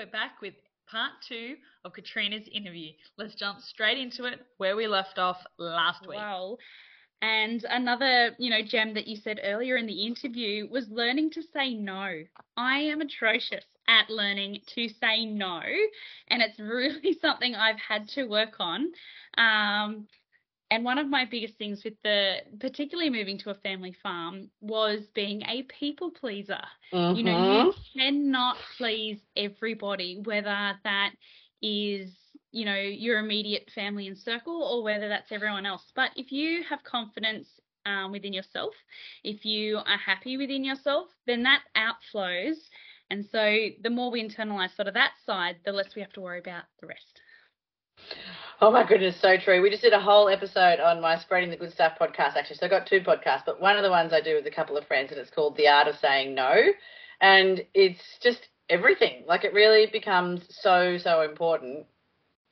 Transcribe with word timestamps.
we're 0.00 0.06
back 0.06 0.40
with 0.40 0.54
part 0.90 1.12
two 1.28 1.56
of 1.84 1.92
Katrina's 1.92 2.48
interview. 2.50 2.92
Let's 3.18 3.34
jump 3.34 3.60
straight 3.60 3.98
into 3.98 4.24
it 4.24 4.40
where 4.56 4.74
we 4.74 4.86
left 4.86 5.18
off 5.18 5.36
last 5.58 6.06
week. 6.06 6.16
Wow. 6.16 6.56
And 7.20 7.62
another, 7.68 8.30
you 8.38 8.48
know, 8.48 8.62
gem 8.66 8.94
that 8.94 9.06
you 9.06 9.16
said 9.16 9.40
earlier 9.44 9.76
in 9.76 9.86
the 9.86 10.06
interview 10.06 10.66
was 10.70 10.86
learning 10.88 11.32
to 11.32 11.42
say 11.52 11.74
no. 11.74 12.22
I 12.56 12.78
am 12.78 13.02
atrocious 13.02 13.66
at 13.88 14.08
learning 14.08 14.60
to 14.74 14.88
say 14.88 15.26
no, 15.26 15.60
and 16.28 16.40
it's 16.40 16.58
really 16.58 17.18
something 17.20 17.54
I've 17.54 17.80
had 17.86 18.08
to 18.14 18.24
work 18.24 18.54
on. 18.58 18.92
Um, 19.36 20.06
and 20.70 20.84
one 20.84 20.98
of 20.98 21.08
my 21.08 21.24
biggest 21.24 21.58
things 21.58 21.82
with 21.84 21.94
the, 22.04 22.36
particularly 22.60 23.10
moving 23.10 23.38
to 23.38 23.50
a 23.50 23.54
family 23.54 23.94
farm, 24.02 24.50
was 24.60 25.00
being 25.14 25.42
a 25.42 25.62
people 25.62 26.10
pleaser. 26.10 26.62
Mm-hmm. 26.92 27.16
You 27.16 27.24
know, 27.24 27.64
you 27.64 27.74
cannot 27.96 28.56
please 28.76 29.18
everybody, 29.36 30.20
whether 30.24 30.78
that 30.84 31.10
is, 31.60 32.12
you 32.52 32.64
know, 32.64 32.76
your 32.76 33.18
immediate 33.18 33.68
family 33.74 34.06
and 34.06 34.16
circle 34.16 34.62
or 34.62 34.84
whether 34.84 35.08
that's 35.08 35.32
everyone 35.32 35.66
else. 35.66 35.82
But 35.96 36.10
if 36.14 36.30
you 36.30 36.62
have 36.68 36.84
confidence 36.84 37.48
um, 37.84 38.12
within 38.12 38.32
yourself, 38.32 38.74
if 39.24 39.44
you 39.44 39.78
are 39.78 39.98
happy 39.98 40.36
within 40.36 40.62
yourself, 40.62 41.08
then 41.26 41.42
that 41.42 41.62
outflows. 41.76 42.56
And 43.10 43.26
so 43.32 43.68
the 43.82 43.90
more 43.90 44.12
we 44.12 44.22
internalize 44.22 44.76
sort 44.76 44.86
of 44.86 44.94
that 44.94 45.12
side, 45.26 45.56
the 45.64 45.72
less 45.72 45.96
we 45.96 46.02
have 46.02 46.12
to 46.12 46.20
worry 46.20 46.38
about 46.38 46.62
the 46.80 46.86
rest. 46.86 47.20
Oh 48.62 48.70
my 48.70 48.86
goodness, 48.86 49.18
so 49.18 49.38
true. 49.38 49.62
We 49.62 49.70
just 49.70 49.80
did 49.80 49.94
a 49.94 50.00
whole 50.00 50.28
episode 50.28 50.80
on 50.80 51.00
my 51.00 51.18
Spreading 51.18 51.48
the 51.48 51.56
Good 51.56 51.72
Stuff 51.72 51.94
podcast, 51.98 52.36
actually. 52.36 52.56
So 52.56 52.66
I've 52.66 52.70
got 52.70 52.86
two 52.86 53.00
podcasts, 53.00 53.46
but 53.46 53.58
one 53.58 53.78
of 53.78 53.82
the 53.82 53.88
ones 53.88 54.12
I 54.12 54.20
do 54.20 54.34
with 54.34 54.46
a 54.46 54.50
couple 54.50 54.76
of 54.76 54.86
friends, 54.86 55.10
and 55.10 55.18
it's 55.18 55.30
called 55.30 55.56
The 55.56 55.66
Art 55.66 55.88
of 55.88 55.96
Saying 55.96 56.34
No. 56.34 56.54
And 57.22 57.64
it's 57.72 58.02
just 58.22 58.48
everything. 58.68 59.24
Like 59.26 59.44
it 59.44 59.54
really 59.54 59.86
becomes 59.90 60.42
so, 60.50 60.98
so 60.98 61.22
important. 61.22 61.86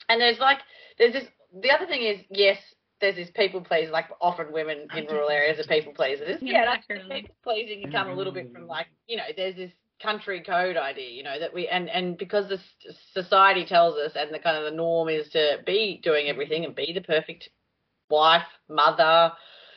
And 0.08 0.18
there's 0.18 0.38
like, 0.38 0.60
there's 0.96 1.12
this, 1.12 1.24
the 1.62 1.70
other 1.70 1.84
thing 1.84 2.02
is, 2.02 2.20
yes, 2.30 2.56
there's 3.02 3.16
this 3.16 3.28
people 3.36 3.60
pleaser, 3.60 3.92
like 3.92 4.06
often 4.18 4.50
women 4.50 4.88
in 4.96 5.04
rural 5.08 5.28
areas 5.28 5.60
are 5.60 5.68
people 5.68 5.92
pleasers. 5.92 6.38
Yeah, 6.40 6.74
definitely. 6.74 7.20
people 7.20 7.36
pleasing 7.44 7.82
can 7.82 7.92
come 7.92 8.08
a 8.08 8.14
little 8.14 8.32
bit 8.32 8.50
from 8.50 8.66
like, 8.66 8.86
you 9.06 9.18
know, 9.18 9.24
there's 9.36 9.56
this 9.56 9.72
country 10.02 10.42
code 10.42 10.76
idea, 10.76 11.10
you 11.10 11.22
know, 11.22 11.38
that 11.38 11.52
we 11.52 11.68
and 11.68 11.88
and 11.88 12.16
because 12.16 12.48
the 12.48 12.58
society 13.12 13.64
tells 13.64 13.96
us 13.96 14.12
and 14.14 14.32
the 14.32 14.38
kind 14.38 14.56
of 14.56 14.64
the 14.64 14.76
norm 14.76 15.08
is 15.08 15.28
to 15.30 15.58
be 15.66 16.00
doing 16.02 16.28
everything 16.28 16.64
and 16.64 16.74
be 16.74 16.92
the 16.92 17.00
perfect 17.00 17.48
wife, 18.08 18.46
mother, 18.68 19.32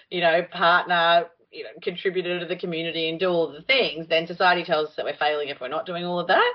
you 0.09 0.21
know, 0.21 0.41
partner, 0.51 1.25
you 1.51 1.63
know, 1.63 1.69
contributor 1.81 2.39
to 2.39 2.45
the 2.45 2.55
community 2.55 3.09
and 3.09 3.19
do 3.19 3.27
all 3.27 3.51
the 3.51 3.61
things, 3.63 4.07
then 4.07 4.27
society 4.27 4.63
tells 4.63 4.89
us 4.89 4.95
that 4.95 5.05
we're 5.05 5.17
failing 5.17 5.49
if 5.49 5.59
we're 5.59 5.67
not 5.67 5.85
doing 5.85 6.05
all 6.05 6.19
of 6.19 6.27
that. 6.27 6.53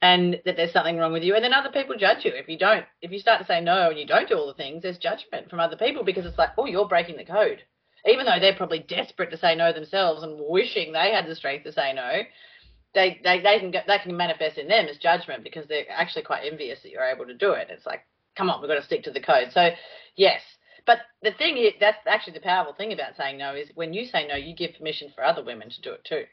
And 0.00 0.40
that 0.44 0.56
there's 0.56 0.72
something 0.72 0.96
wrong 0.96 1.12
with 1.12 1.22
you, 1.22 1.36
and 1.36 1.44
then 1.44 1.54
other 1.54 1.70
people 1.70 1.94
judge 1.96 2.24
you 2.24 2.32
if 2.34 2.48
you 2.48 2.58
don't. 2.58 2.84
If 3.02 3.12
you 3.12 3.20
start 3.20 3.40
to 3.40 3.46
say 3.46 3.60
no 3.60 3.88
and 3.88 3.96
you 3.96 4.04
don't 4.04 4.28
do 4.28 4.34
all 4.36 4.48
the 4.48 4.54
things, 4.54 4.82
there's 4.82 4.98
judgment 4.98 5.48
from 5.48 5.60
other 5.60 5.76
people 5.76 6.02
because 6.02 6.26
it's 6.26 6.38
like, 6.38 6.50
oh, 6.58 6.66
you're 6.66 6.88
breaking 6.88 7.18
the 7.18 7.24
code, 7.24 7.62
even 8.04 8.26
though 8.26 8.40
they're 8.40 8.56
probably 8.56 8.80
desperate 8.80 9.30
to 9.30 9.38
say 9.38 9.54
no 9.54 9.72
themselves 9.72 10.24
and 10.24 10.40
wishing 10.48 10.92
they 10.92 11.12
had 11.12 11.26
the 11.28 11.36
strength 11.36 11.62
to 11.66 11.72
say 11.72 11.92
no 11.92 12.22
they, 12.94 13.20
they, 13.24 13.40
they 13.40 13.58
can 13.58 13.70
get, 13.70 13.86
that 13.86 14.02
can 14.02 14.16
manifest 14.16 14.58
in 14.58 14.68
them 14.68 14.86
as 14.86 14.98
judgment 14.98 15.44
because 15.44 15.66
they're 15.68 15.90
actually 15.90 16.22
quite 16.22 16.44
envious 16.50 16.80
that 16.82 16.90
you're 16.90 17.04
able 17.04 17.26
to 17.26 17.34
do 17.34 17.52
it. 17.52 17.68
It's 17.70 17.86
like, 17.86 18.00
come 18.36 18.50
on, 18.50 18.60
we've 18.60 18.68
got 18.68 18.76
to 18.76 18.82
stick 18.82 19.02
to 19.04 19.10
the 19.10 19.20
code. 19.20 19.48
So, 19.52 19.70
yes. 20.16 20.40
But 20.86 20.98
the 21.22 21.32
thing 21.32 21.56
is, 21.56 21.72
that's 21.80 22.04
actually 22.06 22.34
the 22.34 22.40
powerful 22.40 22.74
thing 22.74 22.92
about 22.92 23.16
saying 23.16 23.38
no 23.38 23.54
is 23.54 23.68
when 23.74 23.94
you 23.94 24.04
say 24.06 24.26
no, 24.26 24.34
you 24.34 24.54
give 24.54 24.74
permission 24.76 25.12
for 25.14 25.24
other 25.24 25.44
women 25.44 25.70
to 25.70 25.80
do 25.80 25.92
it 25.92 26.04
too. 26.04 26.24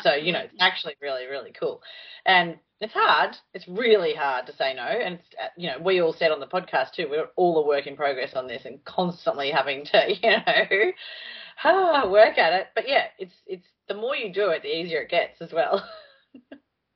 So, 0.00 0.14
you 0.14 0.32
know, 0.32 0.40
it's 0.40 0.54
actually 0.60 0.94
really, 1.02 1.26
really 1.26 1.52
cool. 1.58 1.82
And 2.24 2.58
it's 2.80 2.94
hard. 2.94 3.36
It's 3.52 3.68
really 3.68 4.14
hard 4.14 4.46
to 4.46 4.56
say 4.56 4.74
no. 4.74 4.82
And, 4.82 5.18
you 5.56 5.68
know, 5.68 5.78
we 5.78 6.00
all 6.00 6.14
said 6.14 6.30
on 6.30 6.40
the 6.40 6.46
podcast 6.46 6.92
too, 6.96 7.08
we're 7.10 7.28
all 7.36 7.62
a 7.62 7.66
work 7.66 7.86
in 7.86 7.96
progress 7.96 8.32
on 8.34 8.46
this 8.46 8.62
and 8.64 8.82
constantly 8.84 9.50
having 9.50 9.84
to, 9.86 10.14
you 10.22 10.30
know, 10.30 12.10
work 12.10 12.38
at 12.38 12.52
it. 12.54 12.66
But 12.74 12.88
yeah, 12.88 13.04
it's, 13.18 13.34
it's, 13.46 13.66
the 13.88 13.94
more 13.94 14.16
you 14.16 14.32
do 14.32 14.50
it, 14.50 14.62
the 14.62 14.74
easier 14.76 15.00
it 15.02 15.10
gets 15.10 15.40
as 15.40 15.52
well. 15.52 15.82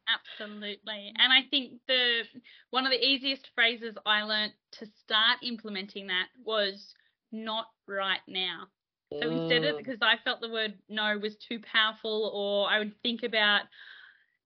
Absolutely. 0.09 1.13
And 1.19 1.33
I 1.33 1.43
think 1.51 1.81
the 1.87 2.23
one 2.71 2.87
of 2.87 2.93
the 2.93 3.05
easiest 3.05 3.49
phrases 3.55 3.97
I 4.07 4.23
learnt 4.23 4.53
to 4.73 4.87
start 4.87 5.39
implementing 5.43 6.07
that 6.09 6.29
was 6.45 6.95
not 7.33 7.67
right 7.87 8.21
now. 8.27 8.69
So 9.15 9.31
instead 9.31 9.65
of 9.65 9.77
Mm. 9.77 9.79
because 9.79 10.03
I 10.03 10.17
felt 10.25 10.41
the 10.41 10.51
word 10.51 10.75
no 10.89 11.19
was 11.19 11.37
too 11.37 11.61
powerful 11.61 12.31
or 12.35 12.71
I 12.71 12.79
would 12.79 12.95
think 13.03 13.23
about 13.23 13.63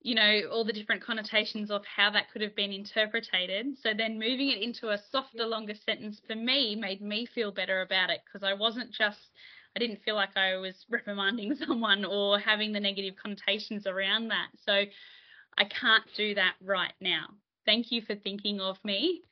you 0.02 0.14
know 0.14 0.42
all 0.50 0.64
the 0.64 0.72
different 0.72 1.02
connotations 1.02 1.70
of 1.70 1.84
how 1.86 2.10
that 2.10 2.30
could 2.30 2.42
have 2.42 2.54
been 2.56 2.72
interpreted. 2.72 3.76
So 3.78 3.92
then 3.94 4.18
moving 4.18 4.50
it 4.50 4.62
into 4.62 4.90
a 4.90 4.98
softer 4.98 5.46
longer 5.46 5.74
sentence 5.74 6.20
for 6.26 6.34
me 6.36 6.74
made 6.76 7.02
me 7.02 7.26
feel 7.26 7.52
better 7.52 7.80
about 7.82 8.10
it 8.10 8.20
because 8.24 8.42
I 8.44 8.54
wasn't 8.54 8.92
just 8.92 9.30
I 9.76 9.78
didn't 9.78 10.02
feel 10.02 10.14
like 10.14 10.36
I 10.36 10.56
was 10.56 10.84
reprimanding 10.90 11.54
someone 11.54 12.04
or 12.04 12.38
having 12.38 12.72
the 12.72 12.80
negative 12.80 13.14
connotations 13.16 13.86
around 13.86 14.28
that. 14.28 14.48
So 14.64 14.84
I 15.58 15.64
can't 15.64 16.04
do 16.16 16.34
that 16.34 16.54
right 16.60 16.94
now. 17.00 17.26
Thank 17.66 17.92
you 17.92 18.02
for 18.02 18.14
thinking 18.14 18.60
of 18.60 18.82
me. 18.84 19.22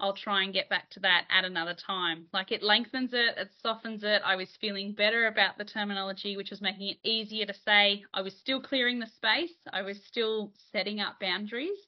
I'll 0.00 0.14
try 0.14 0.42
and 0.42 0.52
get 0.52 0.68
back 0.68 0.90
to 0.90 1.00
that 1.00 1.24
at 1.30 1.44
another 1.44 1.74
time. 1.74 2.26
Like 2.32 2.50
it 2.50 2.62
lengthens 2.62 3.12
it, 3.12 3.36
it 3.38 3.50
softens 3.62 4.02
it. 4.02 4.22
I 4.24 4.34
was 4.36 4.56
feeling 4.60 4.92
better 4.92 5.26
about 5.26 5.56
the 5.56 5.64
terminology, 5.64 6.36
which 6.36 6.50
was 6.50 6.60
making 6.60 6.88
it 6.88 6.98
easier 7.04 7.46
to 7.46 7.54
say. 7.54 8.04
I 8.12 8.20
was 8.20 8.36
still 8.36 8.60
clearing 8.60 8.98
the 8.98 9.06
space, 9.06 9.54
I 9.72 9.82
was 9.82 10.02
still 10.04 10.52
setting 10.72 11.00
up 11.00 11.20
boundaries. 11.20 11.78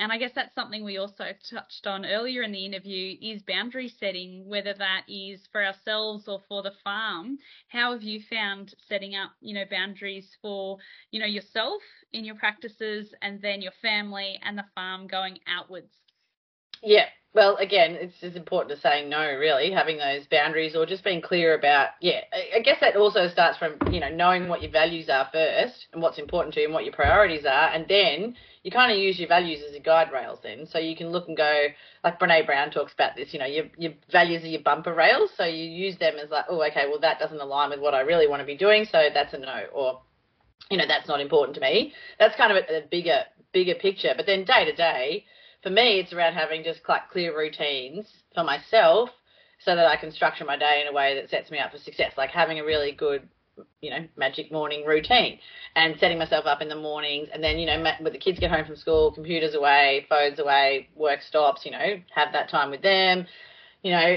And 0.00 0.10
I 0.10 0.16
guess 0.16 0.32
that's 0.34 0.54
something 0.54 0.82
we 0.82 0.96
also 0.96 1.24
touched 1.50 1.86
on 1.86 2.06
earlier 2.06 2.42
in 2.42 2.52
the 2.52 2.64
interview 2.64 3.18
is 3.20 3.42
boundary 3.42 3.88
setting, 3.88 4.48
whether 4.48 4.72
that 4.72 5.02
is 5.06 5.46
for 5.52 5.62
ourselves 5.62 6.26
or 6.26 6.40
for 6.48 6.62
the 6.62 6.72
farm. 6.82 7.36
How 7.68 7.92
have 7.92 8.02
you 8.02 8.22
found 8.30 8.74
setting 8.88 9.14
up, 9.14 9.32
you 9.42 9.52
know, 9.52 9.66
boundaries 9.70 10.38
for, 10.40 10.78
you 11.10 11.20
know, 11.20 11.26
yourself 11.26 11.82
in 12.14 12.24
your 12.24 12.34
practices 12.36 13.14
and 13.20 13.42
then 13.42 13.60
your 13.60 13.74
family 13.82 14.40
and 14.42 14.56
the 14.56 14.64
farm 14.74 15.06
going 15.06 15.38
outwards? 15.46 15.92
Yeah. 16.82 17.04
Well, 17.32 17.56
again, 17.58 17.92
it's 17.92 18.18
just 18.20 18.36
important 18.36 18.74
to 18.74 18.80
saying 18.80 19.08
no, 19.08 19.20
really, 19.20 19.70
having 19.70 19.98
those 19.98 20.26
boundaries 20.26 20.74
or 20.74 20.84
just 20.84 21.04
being 21.04 21.22
clear 21.22 21.56
about, 21.56 21.90
yeah, 22.00 22.22
I 22.56 22.58
guess 22.58 22.78
that 22.80 22.96
also 22.96 23.28
starts 23.28 23.56
from, 23.56 23.76
you 23.92 24.00
know, 24.00 24.08
knowing 24.08 24.48
what 24.48 24.62
your 24.62 24.72
values 24.72 25.08
are 25.08 25.28
first 25.32 25.86
and 25.92 26.02
what's 26.02 26.18
important 26.18 26.54
to 26.54 26.60
you 26.60 26.66
and 26.66 26.74
what 26.74 26.84
your 26.84 26.92
priorities 26.92 27.44
are. 27.44 27.68
And 27.68 27.86
then 27.88 28.34
you 28.64 28.72
kind 28.72 28.90
of 28.90 28.98
use 28.98 29.16
your 29.20 29.28
values 29.28 29.60
as 29.64 29.72
your 29.72 29.82
guide 29.82 30.12
rails 30.12 30.40
then. 30.42 30.66
So 30.66 30.80
you 30.80 30.96
can 30.96 31.10
look 31.10 31.28
and 31.28 31.36
go, 31.36 31.66
like 32.02 32.18
Brene 32.18 32.46
Brown 32.46 32.72
talks 32.72 32.92
about 32.94 33.14
this, 33.14 33.32
you 33.32 33.38
know, 33.38 33.46
your, 33.46 33.66
your 33.78 33.92
values 34.10 34.42
are 34.42 34.48
your 34.48 34.62
bumper 34.62 34.92
rails. 34.92 35.30
So 35.36 35.44
you 35.44 35.70
use 35.70 35.96
them 35.98 36.14
as 36.20 36.30
like, 36.30 36.46
oh, 36.48 36.64
okay, 36.64 36.86
well, 36.88 37.00
that 37.00 37.20
doesn't 37.20 37.40
align 37.40 37.70
with 37.70 37.78
what 37.78 37.94
I 37.94 38.00
really 38.00 38.26
want 38.26 38.40
to 38.40 38.46
be 38.46 38.56
doing. 38.56 38.86
So 38.90 39.08
that's 39.14 39.34
a 39.34 39.38
no. 39.38 39.66
Or, 39.72 40.02
you 40.68 40.78
know, 40.78 40.86
that's 40.88 41.06
not 41.06 41.20
important 41.20 41.54
to 41.54 41.60
me. 41.60 41.92
That's 42.18 42.34
kind 42.34 42.50
of 42.50 42.64
a, 42.68 42.78
a 42.78 42.86
bigger, 42.90 43.22
bigger 43.52 43.76
picture. 43.76 44.14
But 44.16 44.26
then 44.26 44.44
day 44.44 44.64
to 44.64 44.74
day, 44.74 45.26
for 45.62 45.70
me, 45.70 46.00
it's 46.00 46.12
around 46.12 46.34
having 46.34 46.64
just 46.64 46.80
like 46.88 47.10
clear 47.10 47.36
routines 47.36 48.06
for 48.34 48.44
myself 48.44 49.10
so 49.64 49.76
that 49.76 49.86
I 49.86 49.96
can 49.96 50.10
structure 50.10 50.44
my 50.44 50.56
day 50.56 50.82
in 50.82 50.88
a 50.88 50.92
way 50.92 51.14
that 51.14 51.30
sets 51.30 51.50
me 51.50 51.58
up 51.58 51.72
for 51.72 51.78
success, 51.78 52.12
like 52.16 52.30
having 52.30 52.58
a 52.58 52.64
really 52.64 52.92
good, 52.92 53.28
you 53.82 53.90
know, 53.90 54.06
magic 54.16 54.50
morning 54.50 54.86
routine 54.86 55.38
and 55.76 55.96
setting 56.00 56.18
myself 56.18 56.46
up 56.46 56.62
in 56.62 56.68
the 56.68 56.76
mornings. 56.76 57.28
And 57.32 57.44
then, 57.44 57.58
you 57.58 57.66
know, 57.66 57.82
when 58.00 58.12
the 58.12 58.18
kids 58.18 58.38
get 58.38 58.50
home 58.50 58.64
from 58.64 58.76
school, 58.76 59.12
computers 59.12 59.54
away, 59.54 60.06
phones 60.08 60.38
away, 60.38 60.88
work 60.96 61.20
stops, 61.20 61.66
you 61.66 61.72
know, 61.72 62.00
have 62.14 62.32
that 62.32 62.48
time 62.48 62.70
with 62.70 62.80
them. 62.80 63.26
You 63.82 63.92
know, 63.92 64.16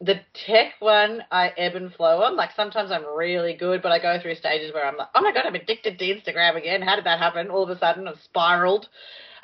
the 0.00 0.20
tech 0.46 0.72
one 0.80 1.22
I 1.30 1.48
ebb 1.56 1.76
and 1.76 1.92
flow 1.94 2.22
on. 2.22 2.36
Like 2.36 2.50
sometimes 2.54 2.90
I'm 2.90 3.06
really 3.16 3.54
good, 3.54 3.80
but 3.80 3.90
I 3.90 3.98
go 3.98 4.20
through 4.20 4.34
stages 4.34 4.74
where 4.74 4.86
I'm 4.86 4.98
like, 4.98 5.08
oh 5.14 5.22
my 5.22 5.32
God, 5.32 5.46
I'm 5.46 5.54
addicted 5.54 5.98
to 5.98 6.04
Instagram 6.04 6.56
again. 6.56 6.82
How 6.82 6.96
did 6.96 7.06
that 7.06 7.18
happen? 7.18 7.48
All 7.48 7.62
of 7.62 7.70
a 7.70 7.78
sudden 7.78 8.06
I've 8.06 8.20
spiraled 8.22 8.88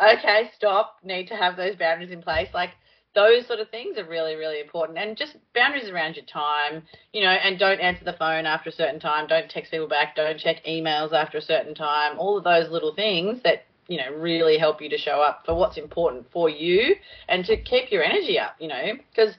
okay, 0.03 0.51
stop, 0.57 0.97
need 1.03 1.29
to 1.29 1.37
have 1.37 1.57
those 1.57 1.77
boundaries 1.77 2.11
in 2.11 2.23
place. 2.23 2.49
Like 2.55 2.71
those 3.15 3.47
sort 3.47 3.61
of 3.61 3.69
things 3.71 3.99
are 3.99 4.05
really, 4.05 4.37
really 4.37 4.61
important. 4.61 4.99
And 4.99 5.17
just 5.17 5.37
boundaries 5.55 5.91
around 5.91 6.17
your 6.17 6.25
time, 6.27 6.83
you 7.13 7.23
know, 7.23 7.31
and 7.31 7.59
don't 7.59 7.81
answer 7.81 8.05
the 8.05 8.13
phone 8.13 8.47
after 8.47 8.71
a 8.71 8.73
certain 8.73 9.01
time, 9.01 9.27
don't 9.27 9.51
text 9.51 9.73
people 9.73 9.89
back, 9.89 10.15
don't 10.15 10.39
check 10.39 10.65
emails 10.67 11.13
after 11.13 11.39
a 11.39 11.43
certain 11.43 11.75
time, 11.75 12.19
all 12.19 12.39
of 12.39 12.45
those 12.45 12.71
little 12.71 12.95
things 12.95 13.41
that, 13.43 13.65
you 13.89 13.97
know, 13.97 14.13
really 14.17 14.59
help 14.59 14.81
you 14.81 14.89
to 14.89 14.99
show 14.99 15.21
up 15.21 15.43
for 15.45 15.55
what's 15.55 15.77
important 15.77 16.25
for 16.33 16.49
you 16.49 16.95
and 17.29 17.45
to 17.45 17.57
keep 17.57 17.91
your 17.91 18.05
energy 18.05 18.39
up, 18.39 18.55
you 18.61 18.69
know, 18.69 18.93
because, 19.11 19.35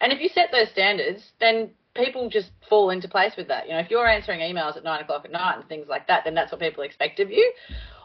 and 0.00 0.12
if 0.12 0.20
you 0.20 0.28
set 0.28 0.50
those 0.52 0.68
standards, 0.70 1.32
then 1.40 1.70
people 1.96 2.28
just 2.28 2.50
fall 2.68 2.90
into 2.90 3.08
place 3.08 3.32
with 3.36 3.48
that. 3.48 3.66
You 3.66 3.72
know, 3.72 3.80
if 3.80 3.90
you're 3.90 4.06
answering 4.06 4.40
emails 4.40 4.76
at 4.76 4.84
nine 4.84 5.02
o'clock 5.02 5.24
at 5.24 5.32
night 5.32 5.56
and 5.56 5.68
things 5.68 5.86
like 5.88 6.06
that, 6.06 6.22
then 6.24 6.34
that's 6.34 6.52
what 6.52 6.60
people 6.60 6.84
expect 6.84 7.18
of 7.18 7.30
you. 7.30 7.52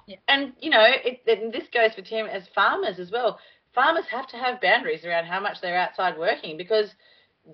Yeah. 0.07 0.18
And 0.27 0.53
you 0.59 0.69
know, 0.69 0.83
it, 0.86 1.21
and 1.27 1.53
this 1.53 1.68
goes 1.74 1.94
for 1.95 2.01
Tim 2.01 2.25
as 2.25 2.44
farmers 2.53 3.00
as 3.00 3.12
well. 3.12 3.39
Farmers 3.74 4.06
have 4.12 4.27
to 4.30 4.38
have 4.38 4.62
boundaries 4.62 5.06
around 5.06 5.25
how 5.25 5.39
much 5.39 5.57
they're 5.62 5.77
outside 5.77 6.18
working 6.18 6.57
because 6.57 6.89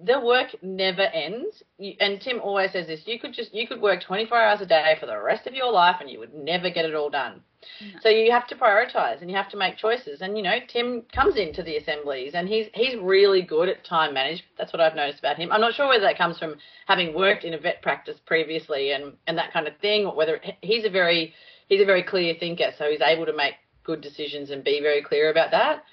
the 0.05 0.19
work 0.19 0.47
never 0.61 1.03
ends. 1.03 1.63
You, 1.77 1.93
and 1.99 2.19
Tim 2.19 2.39
always 2.41 2.71
says 2.71 2.87
this: 2.87 3.01
you 3.05 3.19
could 3.19 3.33
just 3.33 3.53
you 3.53 3.67
could 3.67 3.81
work 3.81 4.01
24 4.01 4.37
hours 4.37 4.61
a 4.61 4.65
day 4.65 4.95
for 4.99 5.05
the 5.05 5.19
rest 5.19 5.47
of 5.47 5.53
your 5.53 5.71
life, 5.71 5.97
and 5.99 6.09
you 6.09 6.19
would 6.19 6.33
never 6.33 6.69
get 6.69 6.85
it 6.85 6.95
all 6.95 7.09
done. 7.09 7.41
No. 7.81 7.99
So 8.01 8.09
you 8.09 8.31
have 8.31 8.47
to 8.47 8.55
prioritize 8.55 9.21
and 9.21 9.29
you 9.29 9.35
have 9.35 9.49
to 9.49 9.57
make 9.57 9.77
choices. 9.77 10.21
And 10.21 10.37
you 10.37 10.43
know, 10.43 10.57
Tim 10.67 11.03
comes 11.13 11.37
into 11.37 11.63
the 11.63 11.77
assemblies, 11.77 12.33
and 12.33 12.47
he's 12.47 12.67
he's 12.73 12.95
really 13.01 13.41
good 13.41 13.69
at 13.69 13.85
time 13.85 14.13
management. 14.13 14.51
That's 14.57 14.73
what 14.73 14.81
I've 14.81 14.95
noticed 14.95 15.19
about 15.19 15.37
him. 15.37 15.51
I'm 15.51 15.61
not 15.61 15.73
sure 15.73 15.87
whether 15.87 16.03
that 16.03 16.17
comes 16.17 16.37
from 16.37 16.55
having 16.87 17.13
worked 17.13 17.43
in 17.43 17.53
a 17.53 17.57
vet 17.57 17.81
practice 17.81 18.17
previously 18.25 18.91
and 18.91 19.13
and 19.25 19.37
that 19.37 19.53
kind 19.53 19.67
of 19.67 19.77
thing, 19.77 20.05
or 20.05 20.15
whether 20.15 20.39
he's 20.61 20.85
a 20.85 20.89
very 20.89 21.33
he's 21.67 21.81
a 21.81 21.85
very 21.85 22.03
clear 22.03 22.35
thinker, 22.39 22.71
so 22.77 22.89
he's 22.89 23.01
able 23.01 23.25
to 23.25 23.35
make 23.35 23.53
good 23.83 24.01
decisions 24.01 24.49
and 24.49 24.63
be 24.63 24.81
very 24.81 25.01
clear 25.01 25.29
about 25.29 25.51
that. 25.51 25.83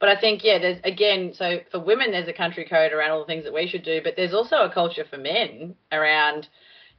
But 0.00 0.08
I 0.08 0.20
think, 0.20 0.42
yeah, 0.44 0.58
there's 0.58 0.80
again, 0.84 1.32
so 1.34 1.58
for 1.70 1.80
women, 1.80 2.10
there's 2.10 2.28
a 2.28 2.32
country 2.32 2.66
code 2.68 2.92
around 2.92 3.12
all 3.12 3.20
the 3.20 3.26
things 3.26 3.44
that 3.44 3.54
we 3.54 3.68
should 3.68 3.84
do, 3.84 4.00
but 4.02 4.14
there's 4.16 4.34
also 4.34 4.56
a 4.56 4.72
culture 4.72 5.04
for 5.08 5.18
men 5.18 5.76
around 5.92 6.48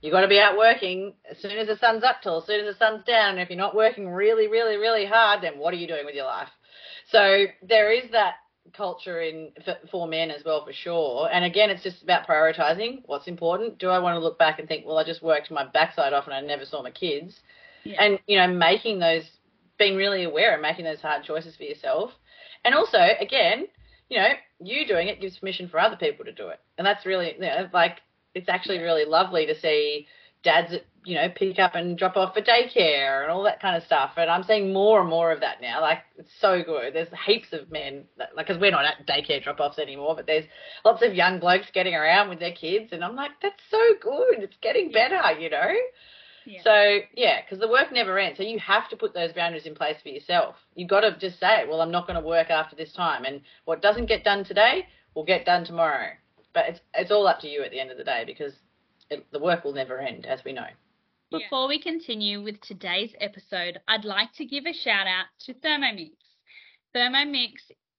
you've 0.01 0.11
got 0.11 0.21
to 0.21 0.27
be 0.27 0.39
out 0.39 0.57
working 0.57 1.13
as 1.29 1.37
soon 1.39 1.57
as 1.57 1.67
the 1.67 1.77
sun's 1.77 2.03
up 2.03 2.17
till 2.21 2.39
as 2.39 2.45
soon 2.45 2.65
as 2.65 2.73
the 2.73 2.77
sun's 2.77 3.03
down. 3.05 3.31
And 3.31 3.39
if 3.39 3.49
you're 3.49 3.57
not 3.57 3.75
working 3.75 4.09
really, 4.09 4.47
really, 4.47 4.77
really 4.77 5.05
hard, 5.05 5.41
then 5.41 5.57
what 5.57 5.73
are 5.73 5.77
you 5.77 5.87
doing 5.87 6.05
with 6.05 6.15
your 6.15 6.25
life? 6.25 6.49
So 7.11 7.45
there 7.67 7.91
is 7.91 8.11
that 8.11 8.35
culture 8.75 9.21
in 9.21 9.51
for, 9.63 9.75
for 9.91 10.07
men 10.07 10.31
as 10.31 10.43
well, 10.43 10.65
for 10.65 10.73
sure. 10.73 11.29
And 11.31 11.43
again, 11.43 11.69
it's 11.69 11.83
just 11.83 12.03
about 12.03 12.27
prioritizing 12.27 13.01
what's 13.05 13.27
important. 13.27 13.79
Do 13.79 13.89
I 13.89 13.99
want 13.99 14.15
to 14.15 14.19
look 14.19 14.37
back 14.37 14.59
and 14.59 14.67
think, 14.67 14.85
well, 14.85 14.97
I 14.97 15.03
just 15.03 15.23
worked 15.23 15.51
my 15.51 15.65
backside 15.65 16.13
off 16.13 16.25
and 16.25 16.33
I 16.33 16.41
never 16.41 16.65
saw 16.65 16.83
my 16.83 16.91
kids? 16.91 17.39
Yeah. 17.85 18.03
And 18.03 18.19
you 18.27 18.37
know, 18.37 18.47
making 18.47 18.99
those, 18.99 19.23
being 19.79 19.95
really 19.95 20.23
aware 20.23 20.53
and 20.53 20.61
making 20.61 20.85
those 20.85 21.01
hard 21.01 21.23
choices 21.23 21.55
for 21.55 21.63
yourself. 21.63 22.11
And 22.65 22.75
also, 22.75 22.97
again, 23.19 23.67
you 24.09 24.17
know, 24.17 24.29
you 24.59 24.87
doing 24.87 25.07
it 25.07 25.21
gives 25.21 25.37
permission 25.37 25.69
for 25.69 25.79
other 25.79 25.95
people 25.95 26.25
to 26.25 26.31
do 26.31 26.49
it. 26.49 26.59
And 26.77 26.85
that's 26.85 27.05
really, 27.05 27.33
you 27.35 27.41
know, 27.41 27.69
like, 27.73 27.99
it's 28.33 28.49
actually 28.49 28.79
really 28.79 29.05
lovely 29.05 29.45
to 29.45 29.59
see 29.59 30.07
dads, 30.43 30.73
you 31.03 31.15
know, 31.15 31.27
pick 31.35 31.57
up 31.59 31.75
and 31.75 31.97
drop 31.97 32.17
off 32.17 32.33
for 32.33 32.41
daycare 32.41 33.23
and 33.23 33.31
all 33.31 33.43
that 33.43 33.61
kind 33.61 33.75
of 33.75 33.83
stuff. 33.83 34.11
And 34.17 34.29
I'm 34.29 34.43
seeing 34.43 34.73
more 34.73 35.01
and 35.01 35.09
more 35.09 35.31
of 35.31 35.39
that 35.41 35.61
now. 35.61 35.81
Like, 35.81 35.99
it's 36.17 36.29
so 36.39 36.61
good. 36.63 36.93
There's 36.93 37.07
heaps 37.25 37.47
of 37.51 37.71
men, 37.71 38.05
that, 38.17 38.35
like, 38.35 38.47
because 38.47 38.59
we're 38.61 38.71
not 38.71 38.85
at 38.85 39.07
daycare 39.07 39.43
drop 39.43 39.59
offs 39.59 39.79
anymore, 39.79 40.15
but 40.15 40.25
there's 40.25 40.45
lots 40.83 41.03
of 41.03 41.13
young 41.13 41.39
blokes 41.39 41.67
getting 41.73 41.95
around 41.95 42.29
with 42.29 42.39
their 42.39 42.53
kids. 42.53 42.89
And 42.93 43.03
I'm 43.03 43.15
like, 43.15 43.31
that's 43.41 43.61
so 43.69 43.79
good. 44.01 44.43
It's 44.43 44.57
getting 44.61 44.91
better, 44.91 45.19
you 45.39 45.49
know? 45.49 45.73
Yeah. 46.45 46.61
So 46.63 46.99
yeah, 47.15 47.41
because 47.41 47.59
the 47.59 47.67
work 47.67 47.91
never 47.91 48.17
ends. 48.19 48.37
So 48.37 48.43
you 48.43 48.59
have 48.59 48.89
to 48.89 48.97
put 48.97 49.13
those 49.13 49.33
boundaries 49.33 49.65
in 49.65 49.75
place 49.75 49.97
for 50.01 50.09
yourself. 50.09 50.55
You've 50.75 50.89
got 50.89 51.01
to 51.01 51.17
just 51.17 51.39
say, 51.39 51.65
well, 51.67 51.81
I'm 51.81 51.91
not 51.91 52.07
going 52.07 52.19
to 52.21 52.25
work 52.25 52.49
after 52.49 52.75
this 52.75 52.93
time, 52.93 53.25
and 53.25 53.41
what 53.65 53.81
doesn't 53.81 54.07
get 54.07 54.23
done 54.23 54.43
today 54.43 54.87
will 55.15 55.25
get 55.25 55.45
done 55.45 55.65
tomorrow. 55.65 56.09
But 56.53 56.69
it's 56.69 56.79
it's 56.93 57.11
all 57.11 57.27
up 57.27 57.39
to 57.41 57.47
you 57.47 57.63
at 57.63 57.71
the 57.71 57.79
end 57.79 57.91
of 57.91 57.97
the 57.97 58.03
day 58.03 58.23
because 58.25 58.53
it, 59.09 59.25
the 59.31 59.39
work 59.39 59.63
will 59.63 59.73
never 59.73 59.99
end, 59.99 60.25
as 60.25 60.43
we 60.43 60.53
know. 60.53 60.67
Before 61.31 61.67
we 61.67 61.81
continue 61.81 62.41
with 62.41 62.61
today's 62.61 63.13
episode, 63.19 63.79
I'd 63.87 64.05
like 64.05 64.31
to 64.35 64.45
give 64.45 64.65
a 64.65 64.73
shout 64.73 65.07
out 65.07 65.25
to 65.41 65.53
Thermomix. 65.55 66.13
Thermomix 66.95 67.53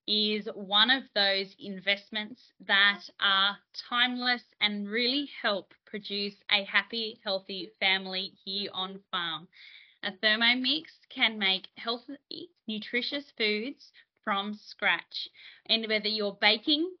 is 0.07 0.47
one 0.55 0.89
of 0.89 1.03
those 1.13 1.53
investments 1.59 2.53
that 2.65 3.01
are 3.19 3.57
timeless 3.89 4.43
and 4.61 4.89
really 4.89 5.29
help 5.41 5.73
produce 5.89 6.35
a 6.51 6.63
happy, 6.63 7.19
healthy 7.23 7.71
family 7.79 8.33
here 8.43 8.69
on 8.73 8.99
farm. 9.11 9.47
A 10.03 10.11
Thermomix 10.11 10.83
can 11.09 11.39
make 11.39 11.67
healthy, 11.75 12.49
nutritious 12.67 13.25
foods 13.37 13.91
from 14.23 14.53
scratch. 14.53 15.29
And 15.67 15.87
whether 15.87 16.07
you're 16.07 16.37
baking, 16.39 16.91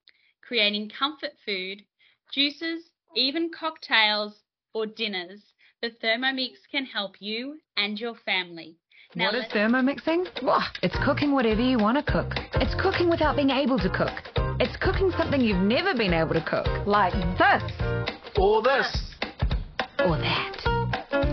creating 0.41 0.89
comfort 0.97 1.33
food, 1.45 1.83
juices, 2.33 2.83
even 3.15 3.51
cocktails, 3.51 4.33
or 4.73 4.85
dinners, 4.85 5.41
the 5.81 5.91
Thermomix 6.03 6.53
can 6.71 6.85
help 6.85 7.15
you 7.19 7.59
and 7.75 7.99
your 7.99 8.15
family. 8.25 8.77
Now 9.15 9.31
what 9.31 9.35
is 9.35 9.45
thermomixing? 9.53 10.43
Wah, 10.43 10.65
it's 10.83 10.97
cooking 11.05 11.31
whatever 11.31 11.61
you 11.61 11.77
want 11.77 11.97
to 12.03 12.11
cook. 12.11 12.33
It's 12.55 12.75
cooking 12.81 13.09
without 13.09 13.35
being 13.37 13.51
able 13.51 13.79
to 13.79 13.89
cook. 13.89 14.11
It's 14.59 14.75
cooking 14.77 15.11
something 15.17 15.39
you've 15.39 15.63
never 15.63 15.93
been 15.95 16.13
able 16.13 16.33
to 16.33 16.43
cook, 16.43 16.67
like 16.85 17.13
this 17.37 18.16
Or 18.37 18.61
this. 18.61 19.15
or 19.99 20.17
that. 20.17 20.61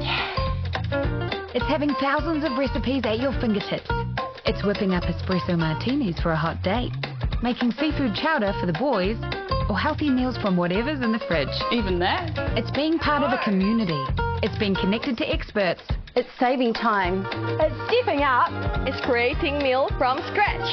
Yeah. 0.01 1.51
It's 1.55 1.67
having 1.67 1.91
thousands 2.01 2.45
of 2.45 2.57
recipes 2.59 3.03
at 3.05 3.19
your 3.19 3.33
fingertips. 3.41 3.89
It's 4.47 4.65
whipping 4.65 4.93
up 4.93 5.05
espresso 5.05 5.59
martinis 5.59 6.19
for 6.21 6.33
a 6.33 6.37
hot 6.37 6.63
date, 6.63 6.93
making 7.43 7.73
seafood 7.73 8.15
chowder 8.15 8.55
for 8.59 8.67
the 8.67 8.73
boys, 8.73 9.17
or 9.69 9.79
healthy 9.79 10.09
meals 10.09 10.39
from 10.39 10.57
whatever's 10.57 11.01
in 11.03 11.13
the 11.13 11.19
fridge. 11.29 11.49
Even 11.73 11.99
that? 11.99 12.33
It's 12.57 12.71
being 12.71 12.99
part 12.99 13.23
of 13.23 13.33
a 13.33 13.43
community. 13.45 14.03
It's 14.43 14.57
being 14.59 14.75
connected 14.75 15.19
to 15.19 15.31
experts. 15.31 15.83
It's 16.17 16.29
saving 16.39 16.75
time. 16.75 17.27
It's 17.61 17.75
stepping 17.91 18.23
up. 18.23 18.49
It's 18.87 19.01
creating 19.05 19.59
meal 19.59 19.89
from 19.99 20.19
scratch. 20.31 20.71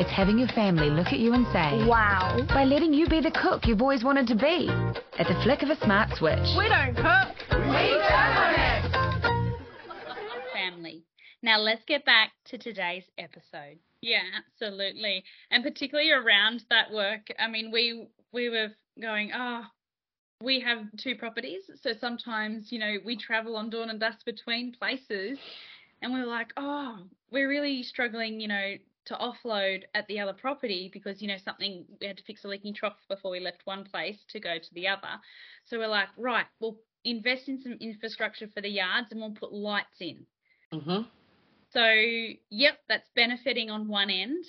It's 0.00 0.10
having 0.10 0.36
your 0.36 0.48
family 0.48 0.90
look 0.90 1.08
at 1.08 1.20
you 1.20 1.32
and 1.32 1.46
say, 1.52 1.86
Wow. 1.86 2.44
by 2.48 2.64
letting 2.64 2.92
you 2.92 3.06
be 3.06 3.20
the 3.20 3.30
cook 3.30 3.66
you've 3.66 3.80
always 3.80 4.02
wanted 4.02 4.26
to 4.28 4.34
be 4.34 4.66
at 5.18 5.28
the 5.28 5.40
flick 5.44 5.62
of 5.62 5.70
a 5.70 5.76
smart 5.84 6.10
switch. 6.16 6.42
We 6.58 6.68
don't 6.68 6.96
cook. 6.96 7.36
We 7.52 7.94
don't. 8.08 8.92
Family. 10.52 11.04
Now 11.42 11.58
let's 11.60 11.84
get 11.86 12.04
back 12.04 12.32
to 12.46 12.58
today's 12.58 13.04
episode. 13.16 13.78
Yeah, 14.00 14.22
absolutely. 14.36 15.22
And 15.52 15.62
particularly 15.62 16.10
around 16.10 16.64
that 16.70 16.90
work, 16.92 17.28
I 17.38 17.46
mean, 17.48 17.70
we 17.70 18.08
we 18.32 18.48
were 18.48 18.68
going, 19.00 19.30
oh, 19.32 19.62
we 20.42 20.60
have 20.60 20.78
two 20.98 21.16
properties, 21.16 21.62
so 21.80 21.92
sometimes, 21.98 22.70
you 22.70 22.78
know, 22.78 22.96
we 23.04 23.16
travel 23.16 23.56
on 23.56 23.70
dawn 23.70 23.90
and 23.90 24.00
dusk 24.00 24.24
between 24.24 24.72
places 24.72 25.38
and 26.02 26.12
we're 26.12 26.26
like, 26.26 26.52
oh, 26.56 26.98
we're 27.30 27.48
really 27.48 27.82
struggling, 27.82 28.40
you 28.40 28.48
know, 28.48 28.74
to 29.06 29.14
offload 29.14 29.82
at 29.94 30.06
the 30.06 30.20
other 30.20 30.32
property 30.32 30.90
because, 30.92 31.20
you 31.20 31.28
know, 31.28 31.36
something 31.44 31.84
we 32.00 32.06
had 32.06 32.16
to 32.16 32.22
fix 32.24 32.44
a 32.44 32.48
leaking 32.48 32.74
trough 32.74 32.96
before 33.08 33.30
we 33.30 33.40
left 33.40 33.62
one 33.64 33.84
place 33.84 34.18
to 34.28 34.40
go 34.40 34.58
to 34.58 34.74
the 34.74 34.88
other. 34.88 35.20
So 35.64 35.78
we're 35.78 35.88
like, 35.88 36.08
right, 36.16 36.46
we'll 36.60 36.78
invest 37.04 37.48
in 37.48 37.60
some 37.60 37.76
infrastructure 37.80 38.48
for 38.48 38.60
the 38.60 38.68
yards 38.68 39.08
and 39.10 39.20
we'll 39.20 39.32
put 39.32 39.52
lights 39.52 40.00
in. 40.00 40.26
hmm 40.72 41.02
So, 41.72 41.84
yep, 42.50 42.78
that's 42.88 43.08
benefiting 43.14 43.70
on 43.70 43.88
one 43.88 44.10
end, 44.10 44.44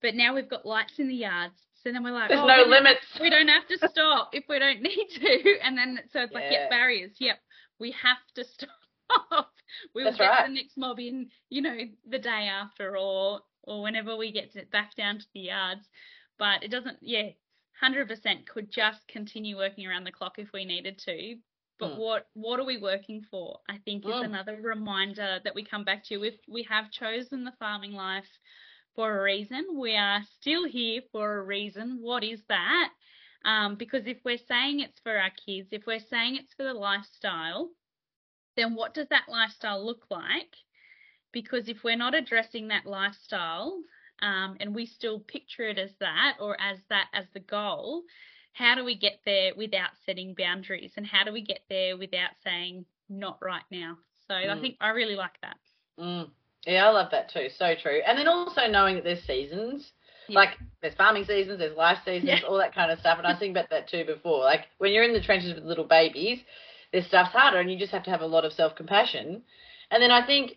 but 0.00 0.14
now 0.14 0.34
we've 0.34 0.50
got 0.50 0.66
lights 0.66 0.98
in 0.98 1.08
the 1.08 1.14
yards. 1.14 1.60
So 1.82 1.92
then 1.92 2.02
we're 2.04 2.12
like, 2.12 2.28
There's 2.28 2.40
oh, 2.40 2.46
no 2.46 2.54
we 2.56 2.60
don't- 2.62 2.70
limits. 2.70 3.06
We 3.20 3.30
don't 3.30 3.48
have 3.48 3.66
to 3.68 3.88
stop 3.88 4.30
if 4.34 4.44
we 4.48 4.58
don't 4.58 4.82
need 4.82 5.08
to. 5.20 5.58
And 5.64 5.76
then 5.76 5.98
so 6.12 6.20
it's 6.20 6.32
like, 6.32 6.44
Yeah. 6.44 6.60
yep, 6.62 6.70
barriers. 6.70 7.12
Yep, 7.18 7.38
we 7.80 7.90
have 8.02 8.18
to 8.36 8.44
stop. 8.54 9.50
We'll 9.94 10.04
That's 10.06 10.18
get 10.18 10.24
right. 10.26 10.46
the 10.48 10.54
next 10.54 10.76
mob 10.76 10.98
in, 11.00 11.28
you 11.50 11.62
know, 11.62 11.76
the 12.08 12.18
day 12.18 12.48
after 12.50 12.96
or 12.96 13.40
or 13.64 13.82
whenever 13.82 14.16
we 14.16 14.32
get 14.32 14.52
to, 14.52 14.64
back 14.72 14.94
down 14.96 15.18
to 15.18 15.26
the 15.34 15.40
yards. 15.40 15.88
But 16.38 16.62
it 16.62 16.70
doesn't. 16.70 16.98
Yeah, 17.00 17.28
hundred 17.80 18.08
percent 18.08 18.48
could 18.48 18.70
just 18.72 19.06
continue 19.08 19.56
working 19.56 19.86
around 19.86 20.04
the 20.04 20.12
clock 20.12 20.34
if 20.38 20.48
we 20.52 20.64
needed 20.64 20.98
to. 21.06 21.36
But 21.78 21.92
Mm. 21.92 21.98
what 21.98 22.28
what 22.34 22.60
are 22.60 22.64
we 22.66 22.78
working 22.78 23.24
for? 23.30 23.58
I 23.68 23.78
think 23.84 24.04
is 24.04 24.10
Mm. 24.12 24.24
another 24.24 24.56
reminder 24.60 25.40
that 25.44 25.54
we 25.54 25.64
come 25.64 25.84
back 25.84 26.04
to. 26.06 26.22
If 26.24 26.34
we 26.48 26.62
have 26.64 26.90
chosen 26.90 27.44
the 27.44 27.52
farming 27.58 27.92
life 27.92 28.28
for 28.94 29.18
a 29.18 29.22
reason, 29.22 29.78
we 29.78 29.96
are 29.96 30.22
still 30.24 30.64
here 30.66 31.02
for 31.12 31.38
a 31.38 31.42
reason. 31.42 31.98
What 32.00 32.24
is 32.24 32.42
that? 32.48 32.92
Um, 33.44 33.76
because 33.76 34.06
if 34.06 34.18
we're 34.24 34.38
saying 34.38 34.80
it's 34.80 35.00
for 35.00 35.16
our 35.18 35.30
kids, 35.30 35.68
if 35.72 35.86
we're 35.86 35.98
saying 36.00 36.36
it's 36.36 36.54
for 36.54 36.64
the 36.64 36.74
lifestyle, 36.74 37.70
then 38.56 38.74
what 38.74 38.94
does 38.94 39.08
that 39.08 39.28
lifestyle 39.28 39.84
look 39.84 40.06
like? 40.10 40.54
Because 41.32 41.68
if 41.68 41.82
we're 41.84 41.96
not 41.96 42.14
addressing 42.14 42.68
that 42.68 42.86
lifestyle 42.86 43.82
um, 44.20 44.56
and 44.60 44.74
we 44.74 44.86
still 44.86 45.20
picture 45.20 45.64
it 45.68 45.78
as 45.78 45.94
that 46.00 46.36
or 46.40 46.60
as 46.60 46.78
that 46.88 47.08
as 47.12 47.26
the 47.30 47.40
goal, 47.40 48.04
how 48.52 48.74
do 48.74 48.84
we 48.84 48.94
get 48.94 49.20
there 49.24 49.54
without 49.56 49.96
setting 50.04 50.34
boundaries? 50.34 50.94
And 50.96 51.06
how 51.06 51.24
do 51.24 51.32
we 51.32 51.42
get 51.42 51.60
there 51.68 51.96
without 51.96 52.30
saying 52.42 52.86
not 53.08 53.38
right 53.42 53.64
now? 53.70 53.98
So 54.28 54.34
I 54.34 54.46
Mm. 54.46 54.60
think 54.60 54.76
I 54.80 54.90
really 54.90 55.16
like 55.16 55.40
that. 55.42 55.56
Mm. 55.98 56.30
Yeah, 56.66 56.86
I 56.86 56.90
love 56.90 57.10
that 57.10 57.30
too. 57.30 57.48
So 57.58 57.74
true. 57.80 58.00
And 58.06 58.18
then 58.18 58.28
also 58.28 58.66
knowing 58.68 58.94
that 58.96 59.04
there's 59.04 59.22
seasons. 59.24 59.92
Yeah. 60.28 60.38
Like 60.38 60.50
there's 60.80 60.94
farming 60.94 61.24
seasons, 61.24 61.58
there's 61.58 61.76
life 61.76 61.98
seasons, 62.04 62.28
Yeah. 62.28 62.40
all 62.48 62.58
that 62.58 62.74
kind 62.74 62.92
of 62.92 63.00
stuff. 63.00 63.18
And 63.18 63.26
I 63.26 63.30
was 63.30 63.38
thinking 63.40 63.56
about 63.56 63.70
that 63.70 63.88
too 63.88 64.04
before. 64.04 64.44
Like 64.44 64.66
when 64.78 64.92
you're 64.92 65.04
in 65.04 65.12
the 65.12 65.20
trenches 65.20 65.54
with 65.54 65.64
little 65.64 65.84
babies, 65.84 66.38
this 66.92 67.06
stuff's 67.06 67.32
harder 67.32 67.58
and 67.58 67.70
you 67.70 67.78
just 67.78 67.92
have 67.92 68.04
to 68.04 68.10
have 68.10 68.20
a 68.20 68.26
lot 68.26 68.44
of 68.44 68.52
self 68.52 68.76
compassion. 68.76 69.42
And 69.90 70.02
then 70.02 70.10
I 70.12 70.24
think, 70.24 70.52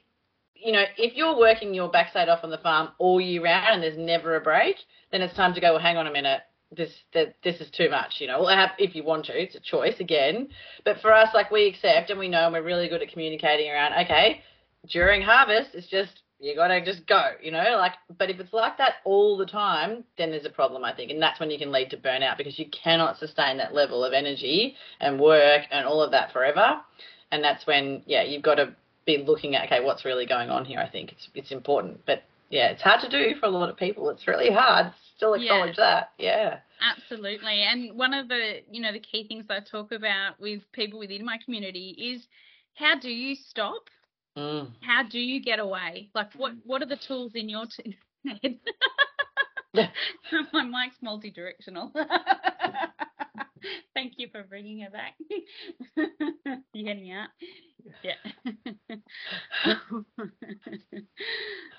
you 0.54 0.72
know, 0.72 0.84
if 0.98 1.16
you're 1.16 1.38
working 1.38 1.74
your 1.74 1.90
backside 1.90 2.30
off 2.30 2.44
on 2.44 2.52
the 2.52 2.58
farm 2.60 2.90
all 3.00 3.20
year 3.20 3.44
round 3.44 3.74
and 3.74 3.84
there's 3.84 3.98
never 3.98 4.36
a 4.36 4.42
break, 4.42 4.76
then 5.12 5.22
it's 5.22 5.36
time 5.36 5.54
to 5.56 5.62
go, 5.62 5.74
well, 5.74 5.82
hang 5.82 5.98
on 5.98 6.08
a 6.08 6.12
minute. 6.12 6.42
This 6.76 6.92
that 7.14 7.36
this 7.44 7.62
is 7.62 7.70
too 7.72 7.90
much, 7.90 8.16
you 8.20 8.28
know. 8.28 8.42
Well, 8.42 8.56
have, 8.56 8.72
if 8.80 8.96
you 8.96 9.04
want 9.04 9.26
to, 9.26 9.40
it's 9.42 9.56
a 9.56 9.60
choice 9.60 10.00
again. 10.00 10.50
But 10.84 11.00
for 11.00 11.14
us, 11.14 11.30
like 11.34 11.52
we 11.52 11.68
accept 11.68 12.10
and 12.10 12.20
we 12.20 12.28
know, 12.28 12.46
and 12.46 12.54
we're 12.54 12.64
really 12.64 12.90
good 12.90 13.02
at 13.02 13.10
communicating 13.12 13.70
around. 13.70 13.94
Okay, 14.06 14.42
during 14.90 15.22
harvest, 15.22 15.72
it's 15.74 15.88
just 15.88 16.22
you 16.40 16.54
gotta 16.56 16.84
just 16.84 17.08
go, 17.08 17.32
you 17.42 17.52
know, 17.52 17.76
like, 17.78 17.94
but 18.18 18.30
if 18.30 18.40
it's 18.40 18.54
like 18.54 18.78
that 18.78 18.96
all 19.06 19.38
the 19.38 19.46
time, 19.46 20.04
then 20.18 20.32
there's 20.32 20.46
a 20.46 20.50
problem, 20.50 20.84
I 20.84 20.94
think, 20.94 21.12
and 21.12 21.22
that's 21.22 21.40
when 21.40 21.50
you 21.50 21.58
can 21.58 21.72
lead 21.72 21.90
to 21.92 21.98
burnout 21.98 22.38
because 22.38 22.60
you 22.60 22.66
cannot 22.72 23.18
sustain 23.18 23.58
that 23.58 23.74
level 23.74 24.04
of 24.04 24.14
energy 24.14 24.76
and 25.00 25.20
work 25.20 25.62
and 25.72 25.88
all 25.88 26.02
of 26.02 26.12
that 26.12 26.34
forever, 26.34 26.82
and 27.32 27.44
that's 27.44 27.66
when, 27.66 28.04
yeah, 28.06 28.24
you've 28.24 28.44
got 28.44 28.56
to 28.56 28.76
be 29.06 29.24
looking 29.26 29.56
at, 29.56 29.66
okay, 29.66 29.84
what's 29.84 30.04
really 30.04 30.26
going 30.26 30.50
on 30.50 30.66
here. 30.66 30.80
I 30.80 30.90
think 30.90 31.12
it's 31.12 31.30
it's 31.36 31.52
important, 31.52 32.02
but 32.06 32.24
yeah, 32.50 32.68
it's 32.68 32.82
hard 32.82 33.02
to 33.02 33.10
do 33.10 33.36
for 33.40 33.46
a 33.48 33.50
lot 33.50 33.70
of 33.70 33.78
people. 33.78 34.10
It's 34.10 34.28
really 34.28 34.52
hard. 34.52 34.92
Still 35.16 35.38
Yeah. 35.38 35.54
acknowledge 35.54 35.78
that, 35.78 36.12
yeah. 36.18 36.60
Absolutely. 36.82 37.64
And 37.64 37.98
one 37.98 38.14
of 38.14 38.28
the, 38.28 38.62
you 38.70 38.82
know, 38.82 38.92
the 38.92 39.00
key 39.00 39.28
things 39.28 39.46
I 39.50 39.60
talk 39.60 39.92
about 39.92 40.40
with 40.40 40.62
people 40.74 41.00
within 41.00 41.26
my 41.26 41.38
community 41.44 41.96
is 41.98 42.28
how 42.76 43.00
do 43.00 43.10
you 43.10 43.36
stop? 43.36 43.90
Mm. 44.38 44.72
How 44.82 45.04
do 45.04 45.20
you 45.20 45.42
get 45.42 45.60
away? 45.60 46.10
Like 46.14 46.34
what 46.36 46.54
what 46.66 46.82
are 46.82 46.86
the 46.88 46.98
tools 47.08 47.32
in 47.36 47.48
your 47.50 47.66
t- 47.66 47.98
head? 48.44 48.60
my 50.54 50.64
mic's 50.64 50.98
multi-directional. 51.02 51.92
Thank 53.94 54.14
you 54.18 54.28
for 54.32 54.44
bringing 54.44 54.82
her 54.82 54.90
back. 54.90 55.16
you 56.74 56.86
getting 56.86 57.12
out? 57.12 57.30
Yeah. 58.04 58.16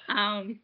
um. 0.08 0.58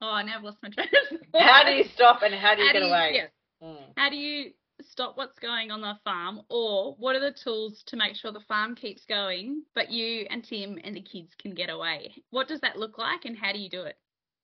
Oh, 0.00 0.20
now 0.26 0.36
I've 0.38 0.42
lost 0.42 0.58
my 0.62 0.68
train 0.70 0.88
of 1.12 1.18
thought. 1.32 1.42
How 1.42 1.64
do 1.64 1.70
you 1.72 1.84
stop 1.94 2.22
and 2.22 2.34
how 2.34 2.54
do 2.56 2.62
you 2.62 2.66
How 2.68 2.72
get 2.72 2.78
do 2.80 2.86
you- 2.86 2.92
away? 2.92 3.10
yes. 3.14 3.30
Mm. 3.62 3.76
How 3.96 4.10
do 4.10 4.16
you 4.16 4.50
stop 4.92 5.16
what's 5.16 5.38
going 5.38 5.70
on 5.70 5.80
the 5.80 5.94
farm, 6.04 6.42
or 6.50 6.94
what 6.98 7.16
are 7.16 7.20
the 7.20 7.34
tools 7.42 7.82
to 7.86 7.96
make 7.96 8.14
sure 8.14 8.30
the 8.30 8.40
farm 8.40 8.74
keeps 8.74 9.04
going, 9.06 9.62
but 9.74 9.90
you 9.90 10.26
and 10.28 10.44
Tim 10.44 10.78
and 10.84 10.94
the 10.94 11.00
kids 11.00 11.30
can 11.40 11.54
get 11.54 11.70
away? 11.70 12.12
What 12.30 12.46
does 12.46 12.60
that 12.60 12.78
look 12.78 12.98
like, 12.98 13.24
and 13.24 13.36
how 13.36 13.52
do 13.52 13.58
you 13.58 13.70
do 13.70 13.82
it? 13.82 13.96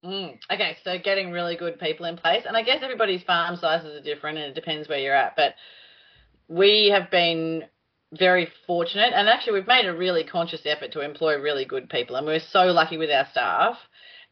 Mm. 0.05 0.39
Okay, 0.51 0.77
so 0.85 0.97
getting 0.99 1.33
really 1.33 1.57
good 1.57 1.79
people 1.79 2.07
in 2.07 2.17
place, 2.17 2.45
and 2.47 2.57
I 2.57 2.63
guess 2.63 2.83
everybody's 2.83 3.23
farm 3.23 3.57
sizes 3.57 4.01
are 4.01 4.03
different, 4.03 4.39
and 4.39 4.47
it 4.47 4.55
depends 4.55 4.89
where 4.89 4.99
you're 4.99 5.15
at. 5.15 5.37
But 5.37 5.55
we 6.49 6.91
have 6.95 7.11
been 7.11 7.65
very 8.13 8.49
fortunate, 8.67 9.13
and 9.15 9.29
actually 9.29 9.53
we've 9.55 9.67
made 9.67 9.87
a 9.87 9.95
really 9.95 10.25
conscious 10.25 10.63
effort 10.65 10.93
to 10.93 11.01
employ 11.01 11.39
really 11.39 11.67
good 11.67 11.91
people, 11.91 12.17
and 12.17 12.27
we're 12.27 12.41
so 12.41 12.67
lucky 12.67 12.97
with 12.97 13.11
our 13.11 13.27
staff. 13.31 13.77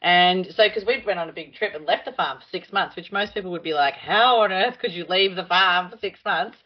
And 0.01 0.45
so, 0.55 0.67
because 0.67 0.85
we 0.85 1.03
went 1.05 1.19
on 1.19 1.29
a 1.29 1.33
big 1.33 1.55
trip 1.55 1.73
and 1.73 1.85
left 1.85 2.05
the 2.05 2.11
farm 2.11 2.39
for 2.39 2.45
six 2.51 2.71
months, 2.71 2.95
which 2.95 3.11
most 3.11 3.33
people 3.33 3.51
would 3.51 3.63
be 3.63 3.73
like, 3.73 3.95
"How 3.95 4.41
on 4.41 4.51
earth 4.51 4.77
could 4.79 4.91
you 4.91 5.05
leave 5.05 5.35
the 5.35 5.45
farm 5.45 5.89
for 5.89 5.97
six 5.97 6.19
months?" 6.23 6.57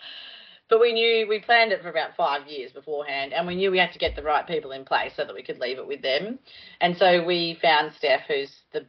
But 0.69 0.79
we 0.79 0.93
knew 0.93 1.27
we 1.27 1.39
planned 1.39 1.73
it 1.73 1.81
for 1.81 1.89
about 1.89 2.15
five 2.15 2.47
years 2.47 2.71
beforehand, 2.71 3.33
and 3.33 3.45
we 3.45 3.55
knew 3.55 3.71
we 3.71 3.77
had 3.77 3.91
to 3.91 3.99
get 3.99 4.15
the 4.15 4.23
right 4.23 4.47
people 4.47 4.71
in 4.71 4.85
place 4.85 5.13
so 5.15 5.25
that 5.25 5.35
we 5.35 5.43
could 5.43 5.59
leave 5.59 5.77
it 5.77 5.87
with 5.87 6.01
them. 6.01 6.39
And 6.79 6.95
so 6.97 7.23
we 7.23 7.57
found 7.61 7.93
Steph, 7.93 8.21
who's 8.27 8.53
the 8.71 8.85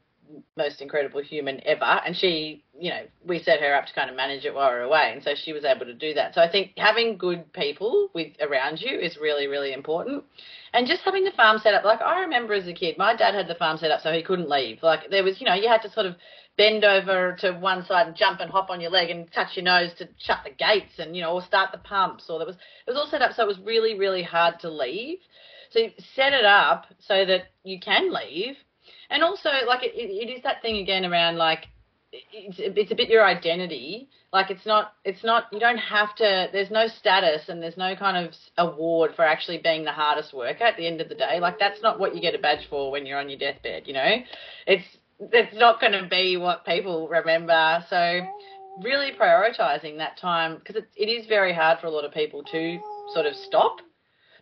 most 0.57 0.81
incredible 0.81 1.23
human 1.23 1.61
ever, 1.67 1.85
and 1.85 2.17
she, 2.17 2.65
you 2.79 2.91
know, 2.91 3.03
we 3.27 3.39
set 3.43 3.61
her 3.61 3.75
up 3.75 3.87
to 3.87 3.95
kind 3.95 4.11
of 4.11 4.17
manage 4.17 4.45
it 4.45 4.55
while 4.55 4.71
we 4.71 4.77
are 4.77 4.83
away, 4.83 5.11
and 5.13 5.23
so 5.23 5.35
she 5.35 5.53
was 5.53 5.65
able 5.65 5.87
to 5.87 5.95
do 5.95 6.15
that. 6.15 6.35
So 6.35 6.41
I 6.41 6.51
think 6.51 6.73
having 6.77 7.19
good 7.19 7.53
people 7.53 8.09
with 8.15 8.33
around 8.41 8.81
you 8.81 8.99
is 8.99 9.17
really, 9.17 9.47
really 9.47 9.73
important, 9.73 10.25
and 10.73 10.87
just 10.87 11.03
having 11.03 11.25
the 11.25 11.33
farm 11.33 11.59
set 11.59 11.75
up. 11.75 11.85
Like 11.85 12.01
I 12.01 12.21
remember 12.21 12.55
as 12.55 12.67
a 12.67 12.73
kid, 12.73 12.97
my 12.99 13.15
dad 13.15 13.35
had 13.35 13.49
the 13.49 13.55
farm 13.55 13.79
set 13.79 13.91
up 13.91 14.01
so 14.01 14.13
he 14.13 14.23
couldn't 14.23 14.49
leave. 14.49 14.83
Like 14.83 15.11
there 15.11 15.25
was, 15.25 15.41
you 15.41 15.47
know, 15.47 15.55
you 15.55 15.69
had 15.69 15.83
to 15.83 15.91
sort 15.91 16.07
of 16.07 16.17
bend 16.57 16.85
over 16.85 17.37
to 17.41 17.53
one 17.53 17.85
side 17.85 18.07
and 18.07 18.17
jump 18.17 18.41
and 18.41 18.51
hop 18.51 18.71
on 18.71 18.81
your 18.81 18.91
leg 18.91 19.11
and 19.11 19.31
touch 19.33 19.57
your 19.57 19.65
nose 19.65 19.91
to 19.99 20.09
shut 20.19 20.39
the 20.45 20.51
gates 20.51 20.99
and 20.99 21.17
you 21.17 21.23
know 21.23 21.33
or 21.33 21.43
start 21.43 21.73
the 21.73 21.79
pumps 21.79 22.27
or 22.29 22.39
there 22.39 22.47
was 22.47 22.57
it 22.57 22.91
was 22.91 22.97
all 22.97 23.09
set 23.09 23.23
up 23.23 23.33
so 23.33 23.43
it 23.43 23.49
was 23.49 23.59
really 23.61 23.99
really 23.99 24.23
hard 24.23 24.59
to 24.61 24.69
leave 24.69 25.19
so 25.71 25.81
set 26.15 26.35
it 26.35 26.45
up 26.45 26.85
so 26.99 27.25
that 27.25 27.45
you 27.65 27.81
can 27.81 28.13
leave 28.13 28.57
and 29.11 29.23
also 29.23 29.51
like 29.67 29.83
it, 29.83 29.93
it 29.95 30.31
is 30.31 30.43
that 30.43 30.63
thing 30.63 30.77
again 30.77 31.05
around 31.05 31.37
like 31.37 31.67
it's, 32.13 32.57
it's 32.59 32.93
a 32.93 32.95
bit 32.95 33.09
your 33.09 33.25
identity. 33.25 34.09
Like 34.33 34.51
it's 34.51 34.67
not 34.67 34.95
it's 35.05 35.25
not 35.25 35.45
you 35.53 35.61
don't 35.61 35.79
have 35.79 36.15
to 36.17 36.49
there's 36.53 36.71
no 36.71 36.87
status 36.87 37.49
and 37.49 37.63
there's 37.63 37.77
no 37.77 37.95
kind 37.97 38.27
of 38.27 38.33
award 38.59 39.13
for 39.15 39.25
actually 39.25 39.59
being 39.59 39.85
the 39.85 39.93
hardest 39.93 40.33
worker 40.33 40.65
at 40.65 40.77
the 40.77 40.87
end 40.87 41.01
of 41.01 41.09
the 41.09 41.15
day. 41.15 41.39
Like 41.41 41.59
that's 41.59 41.83
not 41.83 41.99
what 41.99 42.15
you 42.15 42.21
get 42.21 42.35
a 42.35 42.39
badge 42.39 42.67
for 42.69 42.91
when 42.91 43.07
you're 43.07 43.19
on 43.19 43.29
your 43.29 43.39
deathbed 43.39 43.85
you 43.87 43.95
know? 43.95 44.17
It's 44.67 44.85
it's 45.21 45.57
not 45.57 45.81
going 45.81 45.93
to 45.93 46.09
be 46.09 46.37
what 46.37 46.65
people 46.65 47.09
remember. 47.09 47.85
So 47.89 48.21
really 48.83 49.13
prioritizing 49.13 49.99
that 49.99 50.19
time 50.19 50.57
because 50.57 50.77
it, 50.77 50.89
it 50.97 51.07
is 51.07 51.27
very 51.27 51.55
hard 51.55 51.79
for 51.81 51.87
a 51.87 51.91
lot 51.91 52.05
of 52.05 52.13
people 52.13 52.43
to 52.45 52.79
sort 53.13 53.27
of 53.27 53.35
stop 53.35 53.77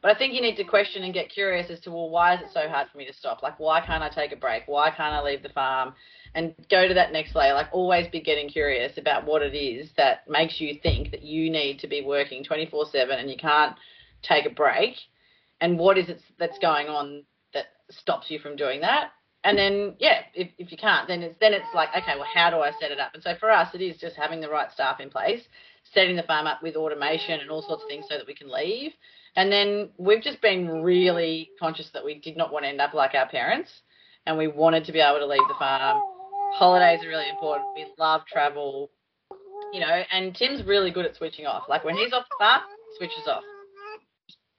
but 0.03 0.15
I 0.15 0.19
think 0.19 0.33
you 0.33 0.41
need 0.41 0.57
to 0.57 0.65
question 0.65 1.03
and 1.03 1.13
get 1.13 1.29
curious 1.29 1.71
as 1.71 1.81
to, 1.81 1.91
well, 1.91 2.09
why 2.09 2.35
is 2.35 2.41
it 2.41 2.49
so 2.53 2.69
hard 2.69 2.89
for 2.91 2.99
me 2.99 3.07
to 3.07 3.13
stop? 3.13 3.43
Like, 3.43 3.61
why 3.61 3.85
can't 3.85 4.03
I 4.03 4.09
take 4.09 4.33
a 4.33 4.37
break? 4.37 4.63
Why 4.67 4.91
can't 4.91 5.15
I 5.15 5.23
leave 5.23 5.43
the 5.43 5.51
farm 5.51 5.95
and 6.35 6.55
go 6.71 6.89
to 6.89 6.95
that 6.95 7.13
next 7.13 7.35
layer? 7.35 7.53
Like, 7.53 7.69
always 7.73 8.09
be 8.09 8.21
getting 8.21 8.49
curious 8.49 8.97
about 8.97 9.27
what 9.27 9.43
it 9.43 9.55
is 9.55 9.91
that 9.97 10.29
makes 10.29 10.61
you 10.61 10.79
think 10.83 11.11
that 11.11 11.23
you 11.23 11.51
need 11.51 11.79
to 11.81 11.87
be 11.87 12.03
working 12.03 12.43
24 12.43 12.87
7 12.87 13.19
and 13.19 13.31
you 13.31 13.37
can't 13.37 13.77
take 14.23 14.47
a 14.47 14.51
break. 14.51 14.95
And 15.61 15.79
what 15.79 15.99
is 15.99 16.09
it 16.09 16.23
that's 16.39 16.59
going 16.59 16.87
on 16.87 17.25
that 17.53 17.67
stops 17.91 18.31
you 18.31 18.39
from 18.39 18.57
doing 18.57 18.81
that? 18.81 19.11
And 19.43 19.57
then, 19.57 19.95
yeah, 19.99 20.21
if, 20.35 20.51
if 20.59 20.71
you 20.71 20.77
can't, 20.77 21.09
then 21.09 21.23
it's 21.23 21.37
then 21.41 21.55
it's 21.55 21.65
like, 21.75 21.89
okay, 21.97 22.13
well, 22.17 22.29
how 22.33 22.51
do 22.51 22.59
I 22.59 22.73
set 22.79 22.91
it 22.91 23.01
up? 23.01 23.15
And 23.15 23.23
so 23.23 23.35
for 23.41 23.51
us, 23.51 23.75
it 23.75 23.81
is 23.81 23.97
just 23.97 24.17
having 24.17 24.41
the 24.41 24.51
right 24.51 24.71
staff 24.71 25.01
in 25.01 25.09
place, 25.09 25.43
setting 25.93 26.17
the 26.17 26.23
farm 26.23 26.47
up 26.47 26.63
with 26.63 26.77
automation 26.77 27.41
and 27.41 27.51
all 27.51 27.63
sorts 27.63 27.83
of 27.83 27.89
things 27.89 28.07
so 28.09 28.17
that 28.17 28.27
we 28.27 28.35
can 28.35 28.51
leave. 28.51 28.93
And 29.37 29.51
then 29.51 29.91
we've 29.99 30.23
just 30.23 30.41
been 30.41 30.83
really 30.83 31.51
conscious 31.59 31.91
that 31.93 32.05
we 32.05 32.19
did 32.19 32.37
not 32.37 32.53
want 32.53 32.65
to 32.65 32.69
end 32.69 32.81
up 32.81 32.95
like 32.95 33.15
our 33.15 33.29
parents 33.29 33.71
and 34.27 34.37
we 34.37 34.49
wanted 34.49 34.85
to 34.85 34.93
be 34.93 35.01
able 35.01 35.19
to 35.19 35.27
leave 35.27 35.47
the 35.49 35.55
farm. 35.59 36.01
Holidays 36.55 37.05
are 37.05 37.09
really 37.09 37.29
important. 37.29 37.69
We 37.75 37.87
love 37.99 38.23
travel, 38.27 38.91
you 39.73 39.81
know, 39.81 40.03
and 40.13 40.35
Tim's 40.35 40.65
really 40.65 40.91
good 40.91 41.07
at 41.07 41.17
switching 41.17 41.47
off. 41.47 41.65
Like 41.69 41.85
when 41.85 41.97
he's 41.97 42.13
off 42.13 42.25
the 42.29 42.37
farm, 42.39 42.63
switches 42.97 43.27
off. 43.29 43.43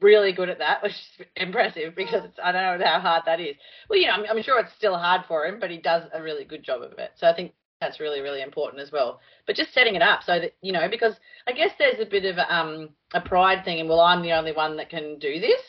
Really 0.01 0.31
good 0.31 0.49
at 0.49 0.57
that, 0.59 0.81
which 0.83 0.93
is 0.93 1.27
impressive 1.35 1.95
because 1.95 2.23
I 2.43 2.51
don't 2.51 2.79
know 2.79 2.85
how 2.85 2.99
hard 2.99 3.23
that 3.25 3.39
is. 3.39 3.55
Well, 3.89 3.99
you 3.99 4.07
know, 4.07 4.13
I'm, 4.13 4.25
I'm 4.29 4.43
sure 4.43 4.59
it's 4.59 4.73
still 4.77 4.97
hard 4.97 5.23
for 5.27 5.45
him, 5.45 5.59
but 5.59 5.69
he 5.69 5.77
does 5.77 6.03
a 6.13 6.21
really 6.21 6.45
good 6.45 6.63
job 6.63 6.81
of 6.81 6.93
it. 6.97 7.11
So 7.17 7.27
I 7.27 7.35
think 7.35 7.53
that's 7.81 7.99
really, 7.99 8.21
really 8.21 8.41
important 8.41 8.81
as 8.81 8.91
well. 8.91 9.19
But 9.45 9.57
just 9.57 9.73
setting 9.73 9.95
it 9.95 10.01
up 10.01 10.21
so 10.23 10.39
that, 10.39 10.53
you 10.61 10.71
know, 10.71 10.87
because 10.89 11.15
I 11.47 11.51
guess 11.51 11.71
there's 11.77 11.99
a 11.99 12.09
bit 12.09 12.23
of 12.25 12.37
a, 12.37 12.55
um, 12.55 12.89
a 13.13 13.19
pride 13.19 13.65
thing 13.65 13.79
and, 13.79 13.89
well, 13.89 13.99
I'm 13.99 14.21
the 14.21 14.31
only 14.31 14.53
one 14.53 14.77
that 14.77 14.89
can 14.89 15.19
do 15.19 15.39
this. 15.41 15.61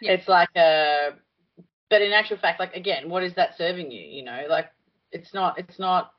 Yeah. 0.00 0.12
It's 0.12 0.28
like 0.28 0.48
a, 0.56 1.10
but 1.90 2.00
in 2.00 2.12
actual 2.12 2.38
fact, 2.38 2.60
like, 2.60 2.74
again, 2.74 3.10
what 3.10 3.24
is 3.24 3.34
that 3.34 3.58
serving 3.58 3.90
you? 3.90 4.00
You 4.00 4.24
know, 4.24 4.44
like, 4.48 4.66
it's 5.10 5.34
not, 5.34 5.58
it's 5.58 5.78
not, 5.78 6.12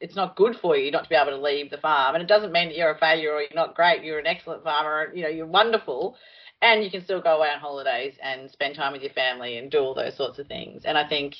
it's 0.00 0.14
not 0.14 0.36
good 0.36 0.54
for 0.62 0.76
you 0.76 0.92
not 0.92 1.02
to 1.02 1.08
be 1.08 1.16
able 1.16 1.32
to 1.32 1.42
leave 1.42 1.70
the 1.70 1.76
farm. 1.78 2.14
And 2.14 2.22
it 2.22 2.28
doesn't 2.28 2.52
mean 2.52 2.68
that 2.68 2.76
you're 2.76 2.92
a 2.92 2.98
failure 2.98 3.32
or 3.32 3.40
you're 3.40 3.50
not 3.52 3.74
great. 3.74 4.04
You're 4.04 4.20
an 4.20 4.28
excellent 4.28 4.62
farmer. 4.62 5.12
You 5.12 5.24
know, 5.24 5.28
you're 5.28 5.44
wonderful. 5.44 6.16
And 6.62 6.84
you 6.84 6.90
can 6.90 7.02
still 7.02 7.20
go 7.20 7.36
away 7.36 7.48
on 7.48 7.58
holidays 7.58 8.14
and 8.22 8.48
spend 8.48 8.76
time 8.76 8.92
with 8.92 9.02
your 9.02 9.12
family 9.12 9.58
and 9.58 9.70
do 9.70 9.78
all 9.78 9.94
those 9.94 10.16
sorts 10.16 10.38
of 10.38 10.46
things. 10.46 10.84
And 10.84 10.96
I 10.96 11.08
think, 11.08 11.34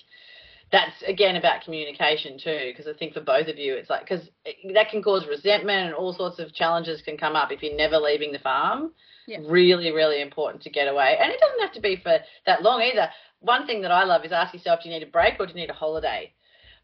that's 0.71 1.03
again 1.07 1.37
about 1.37 1.63
communication 1.63 2.39
too 2.39 2.71
because 2.71 2.87
i 2.87 2.97
think 2.99 3.15
for 3.15 3.21
both 3.21 3.49
of 3.49 3.57
you 3.59 3.75
it's 3.75 3.89
like 3.89 4.03
because 4.03 4.29
that 4.75 4.91
can 4.91 5.03
cause 5.03 5.27
resentment 5.29 5.87
and 5.87 5.95
all 5.95 6.13
sorts 6.13 6.39
of 6.39 6.53
challenges 6.53 7.01
can 7.03 7.17
come 7.17 7.35
up 7.35 7.51
if 7.51 7.63
you're 7.63 7.77
never 7.77 7.97
leaving 7.97 8.33
the 8.33 8.39
farm. 8.39 8.93
Yeah. 9.27 9.39
really 9.47 9.93
really 9.93 10.23
important 10.23 10.63
to 10.63 10.71
get 10.71 10.89
away. 10.89 11.19
And 11.21 11.31
it 11.31 11.39
doesn't 11.39 11.61
have 11.61 11.73
to 11.73 11.81
be 11.83 11.97
for 12.03 12.19
that 12.47 12.63
long 12.63 12.81
either. 12.81 13.09
One 13.41 13.67
thing 13.67 13.83
that 13.83 13.91
i 13.91 14.05
love 14.05 14.25
is 14.25 14.33
ask 14.33 14.55
yourself 14.55 14.81
do 14.83 14.89
you 14.89 14.95
need 14.95 15.07
a 15.07 15.11
break 15.11 15.35
or 15.39 15.47
do 15.47 15.53
you 15.53 15.61
need 15.61 15.71
a 15.71 15.75
holiday? 15.75 16.33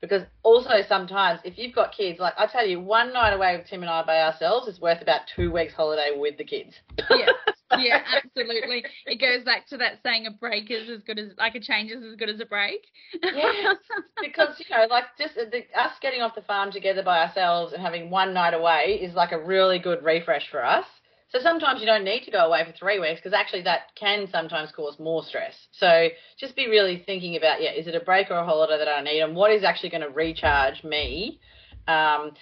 Because 0.00 0.22
also 0.42 0.82
sometimes 0.86 1.40
if 1.44 1.56
you've 1.56 1.74
got 1.74 1.92
kids 1.92 2.18
like 2.20 2.34
i 2.38 2.46
tell 2.46 2.66
you 2.66 2.80
one 2.80 3.12
night 3.12 3.32
away 3.32 3.56
with 3.56 3.66
tim 3.66 3.82
and 3.82 3.90
i 3.90 4.02
by 4.04 4.20
ourselves 4.20 4.68
is 4.68 4.80
worth 4.80 5.00
about 5.00 5.22
two 5.34 5.50
weeks 5.50 5.72
holiday 5.74 6.10
with 6.16 6.36
the 6.36 6.44
kids. 6.44 6.74
Yeah. 7.10 7.32
yeah, 7.78 8.02
absolutely. 8.16 8.84
It 9.06 9.20
goes 9.20 9.44
back 9.44 9.66
to 9.68 9.76
that 9.78 10.00
saying 10.02 10.26
a 10.26 10.30
break 10.30 10.70
is 10.70 10.88
as 10.90 11.02
good 11.02 11.18
as 11.18 11.30
like 11.38 11.54
a 11.54 11.60
change 11.60 11.90
is 11.90 12.02
as 12.04 12.16
good 12.16 12.28
as 12.28 12.40
a 12.40 12.46
break. 12.46 12.80
Yes, 13.22 13.76
because 14.22 14.56
you 14.58 14.66
know, 14.70 14.86
like 14.88 15.04
just 15.18 15.34
the, 15.34 15.58
us 15.78 15.92
getting 16.00 16.20
off 16.20 16.34
the 16.34 16.42
farm 16.42 16.70
together 16.70 17.02
by 17.02 17.20
ourselves 17.20 17.72
and 17.72 17.82
having 17.82 18.10
one 18.10 18.34
night 18.34 18.54
away 18.54 18.98
is 19.00 19.14
like 19.14 19.32
a 19.32 19.42
really 19.42 19.78
good 19.78 20.04
refresh 20.04 20.50
for 20.50 20.64
us. 20.64 20.84
So 21.30 21.40
sometimes 21.40 21.80
you 21.80 21.86
don't 21.86 22.04
need 22.04 22.22
to 22.24 22.30
go 22.30 22.46
away 22.46 22.64
for 22.64 22.72
three 22.78 23.00
weeks 23.00 23.20
because 23.20 23.32
actually 23.32 23.62
that 23.62 23.92
can 23.96 24.28
sometimes 24.30 24.70
cause 24.70 24.98
more 25.00 25.24
stress. 25.24 25.54
So 25.72 26.08
just 26.38 26.54
be 26.54 26.68
really 26.68 27.02
thinking 27.04 27.34
about, 27.36 27.60
yeah, 27.60 27.72
is 27.72 27.88
it 27.88 27.94
a 27.96 28.00
break 28.00 28.30
or 28.30 28.36
a 28.36 28.44
holiday 28.44 28.78
that 28.78 28.88
I 28.88 29.02
need, 29.02 29.20
and 29.20 29.34
what 29.34 29.50
is 29.50 29.64
actually 29.64 29.90
going 29.90 30.02
to 30.02 30.10
recharge 30.10 30.84
me. 30.84 31.40
Um, 31.88 32.32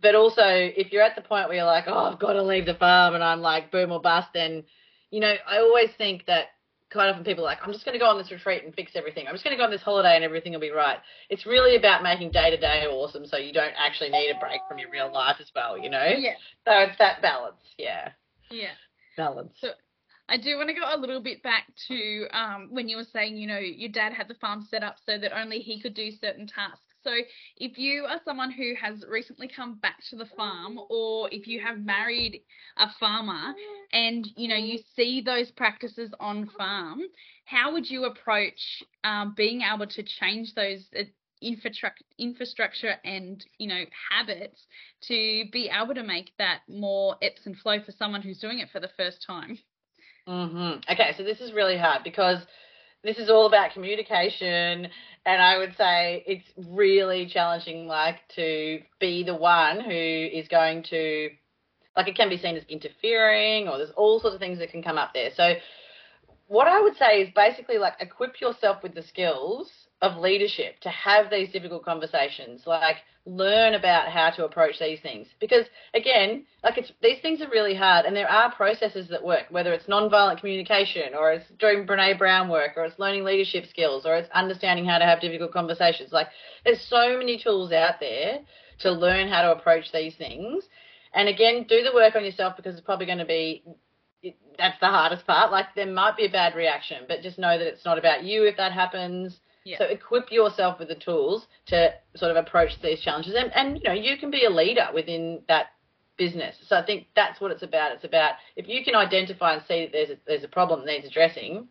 but 0.00 0.14
also, 0.14 0.42
if 0.44 0.92
you're 0.92 1.02
at 1.02 1.16
the 1.16 1.22
point 1.22 1.48
where 1.48 1.58
you're 1.58 1.66
like, 1.66 1.84
oh, 1.86 2.10
I've 2.12 2.18
got 2.18 2.34
to 2.34 2.42
leave 2.42 2.66
the 2.66 2.74
farm, 2.74 3.14
and 3.14 3.24
I'm 3.24 3.40
like 3.40 3.70
boom 3.70 3.92
or 3.92 4.00
bust, 4.00 4.28
then 4.34 4.64
you 5.10 5.20
know, 5.20 5.34
I 5.48 5.58
always 5.58 5.90
think 5.96 6.26
that 6.26 6.46
quite 6.92 7.08
often 7.08 7.24
people 7.24 7.44
are 7.44 7.46
like, 7.46 7.58
I'm 7.62 7.72
just 7.72 7.84
going 7.84 7.94
to 7.94 7.98
go 7.98 8.06
on 8.06 8.18
this 8.18 8.30
retreat 8.30 8.64
and 8.64 8.74
fix 8.74 8.92
everything. 8.94 9.26
I'm 9.26 9.34
just 9.34 9.44
going 9.44 9.56
to 9.56 9.60
go 9.60 9.64
on 9.64 9.70
this 9.70 9.82
holiday 9.82 10.14
and 10.14 10.24
everything 10.24 10.52
will 10.52 10.60
be 10.60 10.70
right. 10.70 10.98
It's 11.30 11.46
really 11.46 11.76
about 11.76 12.02
making 12.02 12.30
day 12.30 12.50
to 12.50 12.56
day 12.56 12.84
awesome 12.88 13.26
so 13.26 13.36
you 13.36 13.52
don't 13.52 13.74
actually 13.76 14.10
need 14.10 14.30
a 14.30 14.38
break 14.38 14.60
from 14.68 14.78
your 14.78 14.90
real 14.90 15.12
life 15.12 15.36
as 15.40 15.50
well, 15.54 15.78
you 15.78 15.90
know? 15.90 16.06
yeah. 16.18 16.34
So 16.64 16.72
it's 16.72 16.98
that 16.98 17.22
balance. 17.22 17.60
Yeah. 17.78 18.10
Yeah. 18.50 18.70
Balance. 19.16 19.52
So 19.60 19.68
I 20.28 20.36
do 20.38 20.56
want 20.56 20.68
to 20.68 20.74
go 20.74 20.82
a 20.86 20.98
little 20.98 21.20
bit 21.20 21.42
back 21.42 21.64
to 21.88 22.26
um, 22.32 22.68
when 22.70 22.88
you 22.88 22.96
were 22.96 23.06
saying, 23.12 23.36
you 23.36 23.46
know, 23.46 23.58
your 23.58 23.90
dad 23.90 24.12
had 24.12 24.28
the 24.28 24.34
farm 24.34 24.66
set 24.68 24.82
up 24.82 24.96
so 25.04 25.18
that 25.18 25.36
only 25.36 25.58
he 25.58 25.80
could 25.80 25.94
do 25.94 26.10
certain 26.20 26.46
tasks. 26.46 26.80
So 27.06 27.12
if 27.58 27.78
you 27.78 28.04
are 28.04 28.20
someone 28.24 28.50
who 28.50 28.74
has 28.80 29.04
recently 29.08 29.46
come 29.46 29.76
back 29.76 29.98
to 30.10 30.16
the 30.16 30.26
farm, 30.36 30.80
or 30.90 31.28
if 31.30 31.46
you 31.46 31.60
have 31.60 31.78
married 31.78 32.42
a 32.78 32.88
farmer 32.98 33.54
and 33.92 34.26
you 34.36 34.48
know 34.48 34.56
you 34.56 34.80
see 34.96 35.20
those 35.20 35.52
practices 35.52 36.10
on 36.18 36.50
farm, 36.58 37.02
how 37.44 37.72
would 37.72 37.88
you 37.88 38.06
approach 38.06 38.82
um, 39.04 39.34
being 39.36 39.62
able 39.62 39.86
to 39.86 40.02
change 40.02 40.54
those 40.56 40.84
uh, 40.98 41.04
infrastructure 41.40 42.04
infrastructure 42.18 42.94
and 43.04 43.44
you 43.58 43.68
know 43.68 43.84
habits 44.10 44.66
to 45.02 45.44
be 45.52 45.70
able 45.72 45.94
to 45.94 46.02
make 46.02 46.32
that 46.38 46.62
more 46.68 47.16
ebbs 47.22 47.42
and 47.44 47.56
flow 47.58 47.78
for 47.84 47.92
someone 47.92 48.22
who's 48.22 48.40
doing 48.40 48.58
it 48.58 48.68
for 48.72 48.80
the 48.80 48.90
first 48.96 49.22
time? 49.24 49.56
Hmm 50.26 50.80
Okay, 50.90 51.14
so 51.16 51.22
this 51.22 51.40
is 51.40 51.52
really 51.52 51.78
hard 51.78 52.02
because 52.02 52.38
this 53.06 53.18
is 53.18 53.30
all 53.30 53.46
about 53.46 53.72
communication, 53.72 54.88
and 55.24 55.42
I 55.42 55.58
would 55.58 55.74
say 55.76 56.24
it's 56.26 56.44
really 56.68 57.26
challenging, 57.26 57.86
like 57.86 58.16
to 58.34 58.80
be 59.00 59.22
the 59.24 59.34
one 59.34 59.80
who 59.80 59.90
is 59.90 60.48
going 60.48 60.82
to, 60.90 61.30
like, 61.96 62.08
it 62.08 62.16
can 62.16 62.28
be 62.28 62.36
seen 62.36 62.56
as 62.56 62.64
interfering, 62.68 63.68
or 63.68 63.78
there's 63.78 63.92
all 63.96 64.20
sorts 64.20 64.34
of 64.34 64.40
things 64.40 64.58
that 64.58 64.70
can 64.70 64.82
come 64.82 64.98
up 64.98 65.14
there. 65.14 65.30
So, 65.34 65.54
what 66.48 66.68
I 66.68 66.80
would 66.80 66.96
say 66.96 67.22
is 67.22 67.28
basically 67.34 67.78
like 67.78 67.94
equip 68.00 68.40
yourself 68.40 68.82
with 68.82 68.94
the 68.94 69.02
skills 69.02 69.85
of 70.02 70.18
leadership 70.18 70.78
to 70.80 70.90
have 70.90 71.30
these 71.30 71.50
difficult 71.50 71.84
conversations 71.84 72.62
like 72.66 72.96
learn 73.24 73.74
about 73.74 74.08
how 74.08 74.30
to 74.30 74.44
approach 74.44 74.78
these 74.78 75.00
things. 75.00 75.26
Because 75.40 75.64
again 75.94 76.44
like 76.62 76.76
it's 76.76 76.92
these 77.02 77.20
things 77.22 77.40
are 77.40 77.48
really 77.48 77.74
hard 77.74 78.04
and 78.04 78.14
there 78.14 78.30
are 78.30 78.52
processes 78.54 79.08
that 79.08 79.24
work 79.24 79.44
whether 79.50 79.72
it's 79.72 79.86
nonviolent 79.86 80.38
communication 80.38 81.14
or 81.18 81.32
it's 81.32 81.46
doing 81.58 81.86
Brene 81.86 82.18
Brown 82.18 82.50
work 82.50 82.72
or 82.76 82.84
it's 82.84 82.98
learning 82.98 83.24
leadership 83.24 83.64
skills 83.70 84.04
or 84.04 84.16
it's 84.16 84.28
understanding 84.34 84.84
how 84.84 84.98
to 84.98 85.04
have 85.04 85.20
difficult 85.20 85.52
conversations. 85.52 86.12
Like 86.12 86.28
there's 86.64 86.80
so 86.82 87.16
many 87.16 87.40
tools 87.42 87.72
out 87.72 87.94
there 87.98 88.40
to 88.80 88.92
learn 88.92 89.28
how 89.28 89.42
to 89.42 89.52
approach 89.52 89.92
these 89.92 90.14
things. 90.16 90.64
And 91.14 91.26
again 91.28 91.64
do 91.66 91.82
the 91.82 91.94
work 91.94 92.16
on 92.16 92.24
yourself 92.24 92.54
because 92.54 92.74
it's 92.74 92.84
probably 92.84 93.06
going 93.06 93.18
to 93.18 93.24
be 93.24 93.64
that's 94.58 94.78
the 94.80 94.86
hardest 94.86 95.26
part. 95.26 95.50
Like 95.50 95.66
there 95.74 95.86
might 95.86 96.18
be 96.18 96.26
a 96.26 96.30
bad 96.30 96.54
reaction 96.54 97.04
but 97.08 97.22
just 97.22 97.38
know 97.38 97.56
that 97.56 97.66
it's 97.66 97.84
not 97.86 97.98
about 97.98 98.24
you 98.24 98.44
if 98.44 98.58
that 98.58 98.72
happens 98.72 99.40
Yeah. 99.66 99.78
so 99.78 99.84
equip 99.84 100.30
yourself 100.30 100.78
with 100.78 100.86
the 100.86 100.94
tools 100.94 101.48
to 101.66 101.92
sort 102.14 102.30
of 102.30 102.36
approach 102.36 102.70
these 102.84 103.00
challenges, 103.00 103.34
and, 103.36 103.50
and 103.52 103.78
you 103.78 103.82
know 103.82 103.94
you 103.94 104.16
can 104.16 104.30
be 104.30 104.44
a 104.44 104.50
leader 104.50 104.86
within 104.94 105.42
that 105.48 105.72
business. 106.16 106.54
So 106.68 106.76
I 106.76 106.86
think 106.86 107.08
that's 107.16 107.40
what 107.40 107.50
it's 107.50 107.64
about. 107.64 107.90
It's 107.90 108.04
about 108.04 108.34
if 108.54 108.68
you 108.68 108.84
can 108.84 108.94
identify 108.94 109.54
and 109.54 109.62
see 109.66 109.82
that 109.82 109.92
there's 109.92 110.10
a, 110.10 110.16
there's 110.24 110.44
a 110.44 110.48
problem 110.48 110.80
that 110.80 110.92
needs 110.92 111.06
addressing. 111.08 111.66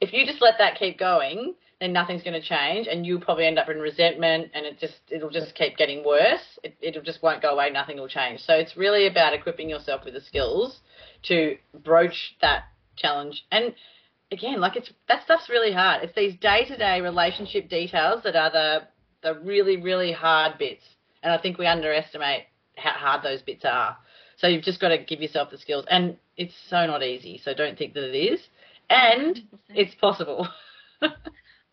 If 0.00 0.14
you 0.14 0.24
just 0.24 0.40
let 0.40 0.54
that 0.56 0.78
keep 0.78 0.98
going, 0.98 1.54
then 1.80 1.92
nothing's 1.92 2.22
going 2.22 2.40
to 2.40 2.48
change, 2.48 2.86
and 2.86 3.04
you'll 3.04 3.20
probably 3.20 3.46
end 3.46 3.58
up 3.58 3.68
in 3.68 3.78
resentment, 3.78 4.50
and 4.54 4.64
it 4.64 4.78
just 4.78 4.96
it'll 5.10 5.28
just 5.28 5.54
keep 5.54 5.76
getting 5.76 6.06
worse. 6.06 6.58
It 6.64 6.78
it'll 6.80 7.02
just 7.02 7.22
won't 7.22 7.42
go 7.42 7.50
away. 7.50 7.68
Nothing 7.68 7.98
will 7.98 8.08
change. 8.08 8.40
So 8.40 8.54
it's 8.54 8.74
really 8.74 9.06
about 9.06 9.34
equipping 9.34 9.68
yourself 9.68 10.06
with 10.06 10.14
the 10.14 10.22
skills 10.22 10.80
to 11.24 11.58
broach 11.84 12.36
that 12.40 12.64
challenge 12.96 13.44
and 13.52 13.74
again, 14.32 14.60
like 14.60 14.76
it's 14.76 14.90
that 15.08 15.24
stuff's 15.24 15.48
really 15.48 15.72
hard. 15.72 16.02
It's 16.04 16.14
these 16.14 16.36
day 16.36 16.64
to 16.66 16.76
day 16.76 17.00
relationship 17.00 17.68
details 17.68 18.22
that 18.24 18.36
are 18.36 18.50
the 18.50 18.82
the 19.22 19.40
really 19.40 19.76
really 19.76 20.12
hard 20.12 20.58
bits, 20.58 20.84
and 21.22 21.32
I 21.32 21.38
think 21.38 21.58
we 21.58 21.66
underestimate 21.66 22.44
how 22.76 22.92
hard 22.92 23.22
those 23.22 23.42
bits 23.42 23.64
are. 23.64 23.96
So 24.36 24.46
you've 24.46 24.62
just 24.62 24.80
got 24.80 24.88
to 24.90 24.98
give 24.98 25.20
yourself 25.20 25.50
the 25.50 25.58
skills, 25.58 25.84
and 25.90 26.16
it's 26.36 26.54
so 26.68 26.86
not 26.86 27.02
easy. 27.02 27.40
So 27.44 27.54
don't 27.54 27.76
think 27.76 27.94
that 27.94 28.04
it 28.04 28.16
is, 28.16 28.40
and 28.88 29.40
it's 29.68 29.94
possible. 29.96 30.48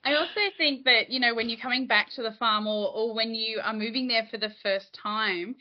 I 0.05 0.13
also 0.13 0.39
think 0.55 0.85
that, 0.85 1.09
you 1.09 1.19
know, 1.19 1.33
when 1.33 1.49
you're 1.49 1.59
coming 1.59 1.87
back 1.87 2.11
to 2.11 2.21
the 2.21 2.35
farm 2.37 2.67
or, 2.67 2.91
or 2.93 3.15
when 3.15 3.33
you 3.33 3.59
are 3.63 3.73
moving 3.73 4.07
there 4.07 4.27
for 4.29 4.37
the 4.37 4.51
first 4.61 4.95
time, 5.01 5.55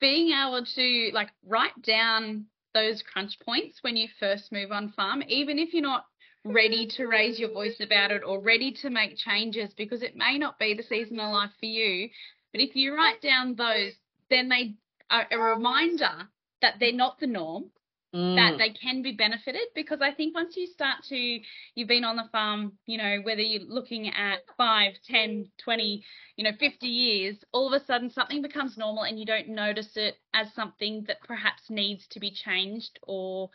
being 0.00 0.32
able 0.32 0.64
to 0.74 1.10
like 1.14 1.30
write 1.46 1.80
down 1.82 2.44
those 2.74 3.02
crunch 3.02 3.40
points 3.40 3.78
when 3.82 3.96
you 3.96 4.06
first 4.18 4.52
move 4.52 4.70
on 4.70 4.92
farm, 4.92 5.22
even 5.28 5.58
if 5.58 5.72
you're 5.72 5.82
not 5.82 6.04
ready 6.44 6.86
to 6.96 7.06
raise 7.06 7.38
your 7.38 7.52
voice 7.52 7.80
about 7.80 8.10
it 8.10 8.22
or 8.24 8.40
ready 8.40 8.72
to 8.72 8.90
make 8.90 9.16
changes 9.16 9.72
because 9.74 10.02
it 10.02 10.16
may 10.16 10.38
not 10.38 10.58
be 10.58 10.74
the 10.74 10.82
season 10.82 11.20
of 11.20 11.32
life 11.32 11.50
for 11.58 11.66
you. 11.66 12.08
But 12.52 12.62
if 12.62 12.74
you 12.74 12.94
write 12.94 13.20
down 13.20 13.54
those, 13.54 13.92
then 14.30 14.48
they 14.48 14.74
are 15.10 15.26
a 15.30 15.38
reminder 15.38 16.28
that 16.62 16.74
they're 16.78 16.92
not 16.92 17.18
the 17.20 17.26
norm, 17.26 17.70
that 18.34 18.54
Mm. 18.54 18.58
they 18.58 18.70
can 18.70 19.02
be 19.02 19.12
benefited 19.12 19.68
because 19.74 20.00
I 20.00 20.12
think 20.12 20.34
once 20.34 20.56
you 20.56 20.66
start 20.66 21.02
to 21.04 21.40
you've 21.74 21.88
been 21.88 22.04
on 22.04 22.16
the 22.16 22.28
farm, 22.32 22.78
you 22.86 22.98
know, 22.98 23.18
whether 23.22 23.40
you're 23.42 23.62
looking 23.68 24.08
at 24.08 24.40
5, 24.56 24.94
10, 25.04 25.50
20, 25.58 26.04
you 26.36 26.44
know, 26.44 26.52
50 26.58 26.86
years, 26.86 27.44
all 27.52 27.72
of 27.72 27.80
a 27.80 27.84
sudden 27.84 28.10
something 28.10 28.42
becomes 28.42 28.76
normal 28.76 29.04
and 29.04 29.18
you 29.18 29.26
don't 29.26 29.48
notice 29.48 29.96
it 29.96 30.16
as 30.34 30.52
something 30.54 31.04
that 31.06 31.22
perhaps 31.24 31.70
needs 31.70 32.06
to 32.08 32.20
be 32.20 32.30
changed 32.30 32.98
or 33.02 33.50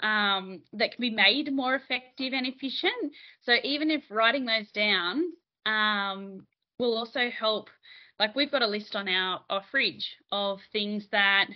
um, 0.00 0.62
that 0.72 0.92
can 0.92 1.00
be 1.00 1.10
made 1.10 1.52
more 1.52 1.74
effective 1.74 2.32
and 2.32 2.46
efficient. 2.46 3.12
So 3.42 3.54
even 3.62 3.90
if 3.90 4.02
writing 4.10 4.44
those 4.44 4.70
down 4.72 5.24
um, 5.66 6.46
will 6.78 6.96
also 6.96 7.30
help, 7.30 7.70
like 8.18 8.34
we've 8.34 8.50
got 8.52 8.62
a 8.62 8.66
list 8.66 8.94
on 8.94 9.08
our, 9.08 9.40
our 9.50 9.62
fridge 9.70 10.16
of 10.30 10.60
things 10.72 11.08
that 11.12 11.48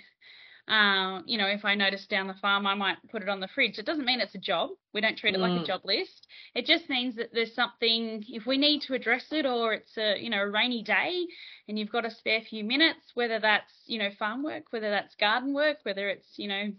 um, 0.69 1.25
you 1.27 1.39
know, 1.39 1.47
if 1.47 1.65
I 1.65 1.75
notice 1.75 2.07
down 2.07 2.29
the 2.29 2.35
farm, 2.35 2.67
I 2.67 2.75
might 2.75 2.97
put 3.11 3.23
it 3.23 3.29
on 3.29 3.41
the 3.41 3.49
fridge. 3.49 3.79
It 3.79 3.87
doesn't 3.87 4.05
mean 4.05 4.21
it's 4.21 4.35
a 4.35 4.39
job. 4.39 4.71
We 4.95 5.01
don't 5.01 5.17
treat 5.19 5.35
it 5.35 5.41
like 5.41 5.55
Mm. 5.55 5.57
a 5.57 5.61
job 5.61 5.83
list. 5.85 6.27
It 6.55 6.67
just 6.67 6.89
means 6.89 7.17
that 7.17 7.31
there's 7.33 7.55
something, 7.55 8.25
if 8.29 8.47
we 8.47 8.57
need 8.59 8.83
to 8.83 8.95
address 8.95 9.33
it 9.33 9.45
or 9.47 9.73
it's 9.75 9.97
a, 9.99 10.19
you 10.19 10.31
know, 10.31 10.43
a 10.43 10.51
rainy 10.51 10.83
day 10.83 11.27
and 11.69 11.79
you've 11.79 11.91
got 11.93 12.05
a 12.05 12.11
spare 12.11 12.41
few 12.43 12.65
minutes, 12.65 13.11
whether 13.15 13.39
that's, 13.41 13.73
you 13.87 13.99
know, 13.99 14.11
farm 14.19 14.43
work, 14.43 14.65
whether 14.71 14.91
that's 14.91 15.15
garden 15.17 15.53
work, 15.53 15.79
whether 15.83 16.09
it's, 16.09 16.39
you 16.39 16.49
know, 16.49 16.71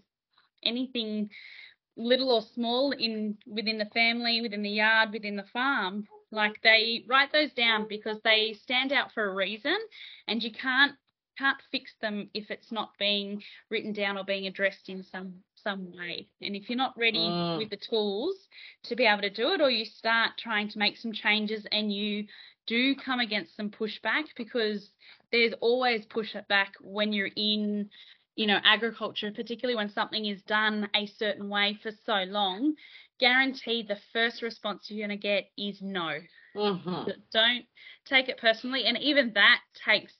anything 0.64 1.30
little 1.96 2.30
or 2.30 2.42
small 2.42 2.92
in 2.92 3.36
within 3.46 3.78
the 3.78 3.86
family, 3.86 4.40
within 4.40 4.62
the 4.62 4.70
yard, 4.70 5.12
within 5.12 5.36
the 5.36 5.44
farm, 5.52 6.06
like 6.30 6.60
they 6.62 7.04
write 7.08 7.32
those 7.32 7.52
down 7.52 7.86
because 7.88 8.20
they 8.22 8.52
stand 8.54 8.92
out 8.92 9.12
for 9.12 9.24
a 9.24 9.34
reason 9.34 9.76
and 10.26 10.42
you 10.42 10.50
can't 10.52 10.94
can't 11.38 11.60
fix 11.70 11.94
them 12.00 12.30
if 12.34 12.50
it's 12.50 12.72
not 12.72 12.90
being 12.98 13.42
written 13.70 13.92
down 13.92 14.16
or 14.18 14.24
being 14.24 14.46
addressed 14.46 14.88
in 14.88 15.02
some 15.02 15.42
some 15.56 15.90
way. 15.92 16.28
And 16.42 16.54
if 16.56 16.68
you're 16.68 16.76
not 16.76 16.96
ready 16.98 17.18
Mm. 17.18 17.58
with 17.58 17.70
the 17.70 17.76
tools 17.76 18.48
to 18.84 18.96
be 18.96 19.04
able 19.06 19.22
to 19.22 19.30
do 19.30 19.50
it, 19.52 19.60
or 19.60 19.70
you 19.70 19.84
start 19.84 20.32
trying 20.38 20.68
to 20.70 20.78
make 20.78 20.96
some 20.96 21.12
changes 21.12 21.66
and 21.72 21.92
you 21.92 22.26
do 22.66 22.94
come 22.96 23.20
against 23.20 23.56
some 23.56 23.70
pushback 23.70 24.24
because 24.36 24.90
there's 25.32 25.52
always 25.60 26.06
pushback 26.06 26.68
when 26.80 27.12
you're 27.12 27.30
in 27.36 27.88
you 28.36 28.46
know 28.46 28.58
agriculture 28.64 29.30
particularly 29.32 29.76
when 29.76 29.88
something 29.88 30.26
is 30.26 30.42
done 30.42 30.88
a 30.94 31.06
certain 31.06 31.48
way 31.48 31.78
for 31.82 31.90
so 32.04 32.24
long 32.26 32.74
guaranteed 33.20 33.86
the 33.88 33.98
first 34.12 34.42
response 34.42 34.90
you're 34.90 35.06
going 35.06 35.16
to 35.16 35.22
get 35.22 35.44
is 35.56 35.80
no 35.82 36.18
but 37.04 37.16
don't 37.32 37.64
take 38.04 38.28
it 38.28 38.38
personally 38.38 38.84
and 38.84 38.98
even 38.98 39.32
that 39.34 39.60
takes 39.86 40.14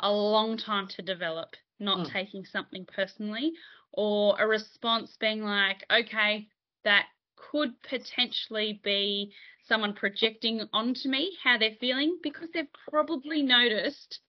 a 0.00 0.10
long 0.12 0.56
time 0.56 0.86
to 0.88 1.02
develop 1.02 1.56
not 1.78 2.00
Mm. 2.00 2.12
taking 2.12 2.44
something 2.44 2.84
personally 2.86 3.52
or 3.92 4.36
a 4.38 4.46
response 4.46 5.16
being 5.20 5.42
like 5.42 5.84
okay 5.92 6.46
that 6.84 7.06
could 7.36 7.70
potentially 7.82 8.80
be 8.84 9.32
someone 9.66 9.94
projecting 9.94 10.60
onto 10.72 11.08
me 11.08 11.36
how 11.42 11.56
they're 11.58 11.76
feeling 11.80 12.18
because 12.22 12.48
they've 12.52 12.72
probably 12.88 13.42
noticed 13.42 14.20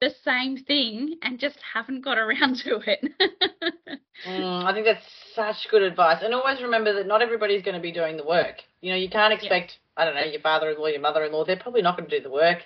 the 0.00 0.10
same 0.24 0.56
thing 0.56 1.16
and 1.22 1.38
just 1.38 1.58
haven't 1.74 2.02
got 2.02 2.18
around 2.18 2.56
to 2.56 2.78
it 2.86 4.00
Mm, 4.26 4.64
I 4.66 4.72
think 4.72 4.86
that's 4.86 5.04
such 5.34 5.68
good 5.70 5.82
advice. 5.82 6.22
And 6.22 6.34
always 6.34 6.60
remember 6.60 6.92
that 6.94 7.06
not 7.06 7.22
everybody's 7.22 7.62
going 7.62 7.76
to 7.76 7.80
be 7.80 7.92
doing 7.92 8.16
the 8.16 8.24
work. 8.24 8.56
You 8.80 8.90
know, 8.90 8.96
you 8.96 9.08
can't 9.08 9.32
expect, 9.32 9.78
I 9.96 10.04
don't 10.04 10.14
know, 10.14 10.24
your 10.24 10.40
father 10.40 10.70
in 10.70 10.78
law, 10.78 10.86
your 10.86 11.00
mother 11.00 11.24
in 11.24 11.32
law, 11.32 11.44
they're 11.44 11.56
probably 11.56 11.82
not 11.82 11.96
going 11.96 12.08
to 12.08 12.18
do 12.18 12.22
the 12.22 12.30
work. 12.30 12.58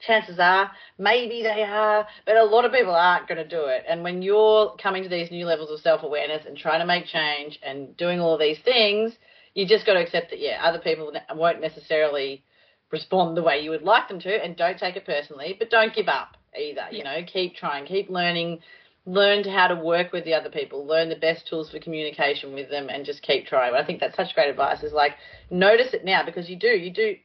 Chances 0.00 0.38
are, 0.38 0.70
maybe 0.98 1.42
they 1.42 1.62
are, 1.62 2.06
but 2.26 2.36
a 2.36 2.44
lot 2.44 2.64
of 2.64 2.72
people 2.72 2.94
aren't 2.94 3.28
going 3.28 3.42
to 3.42 3.48
do 3.48 3.64
it. 3.66 3.84
And 3.88 4.02
when 4.02 4.22
you're 4.22 4.76
coming 4.82 5.02
to 5.02 5.08
these 5.08 5.30
new 5.30 5.46
levels 5.46 5.70
of 5.70 5.80
self 5.80 6.02
awareness 6.02 6.46
and 6.46 6.56
trying 6.56 6.80
to 6.80 6.86
make 6.86 7.06
change 7.06 7.58
and 7.62 7.96
doing 7.96 8.20
all 8.20 8.34
of 8.34 8.40
these 8.40 8.58
things, 8.64 9.12
you 9.54 9.66
just 9.66 9.86
got 9.86 9.94
to 9.94 10.00
accept 10.00 10.30
that, 10.30 10.40
yeah, 10.40 10.60
other 10.62 10.78
people 10.78 11.12
won't 11.34 11.60
necessarily 11.60 12.44
respond 12.90 13.36
the 13.36 13.42
way 13.42 13.60
you 13.60 13.70
would 13.70 13.82
like 13.82 14.08
them 14.08 14.20
to, 14.20 14.44
and 14.44 14.56
don't 14.56 14.78
take 14.78 14.96
it 14.96 15.06
personally, 15.06 15.56
but 15.58 15.70
don't 15.70 15.94
give 15.94 16.08
up 16.08 16.36
either. 16.58 16.86
You 16.90 17.04
know, 17.04 17.20
keep 17.26 17.56
trying, 17.56 17.86
keep 17.86 18.10
learning, 18.10 18.60
learn 19.06 19.44
how 19.44 19.68
to 19.68 19.74
work 19.74 20.12
with 20.12 20.24
the 20.24 20.34
other 20.34 20.50
people, 20.50 20.86
learn 20.86 21.08
the 21.08 21.16
best 21.16 21.46
tools 21.46 21.70
for 21.70 21.78
communication 21.78 22.54
with 22.54 22.70
them, 22.70 22.88
and 22.88 23.04
just 23.04 23.22
keep 23.22 23.46
trying. 23.46 23.72
But 23.72 23.80
I 23.80 23.86
think 23.86 24.00
that's 24.00 24.16
such 24.16 24.34
great 24.34 24.50
advice. 24.50 24.82
Is 24.82 24.92
like 24.92 25.12
notice 25.50 25.92
it 25.92 26.04
now 26.04 26.24
because 26.24 26.48
you 26.48 26.56
do, 26.56 26.68
you 26.68 26.90
do, 26.90 27.16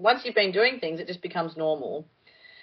once 0.00 0.22
you've 0.24 0.34
been 0.34 0.52
doing 0.52 0.78
things, 0.80 1.00
it 1.00 1.06
just 1.06 1.22
becomes 1.22 1.56
normal. 1.56 2.06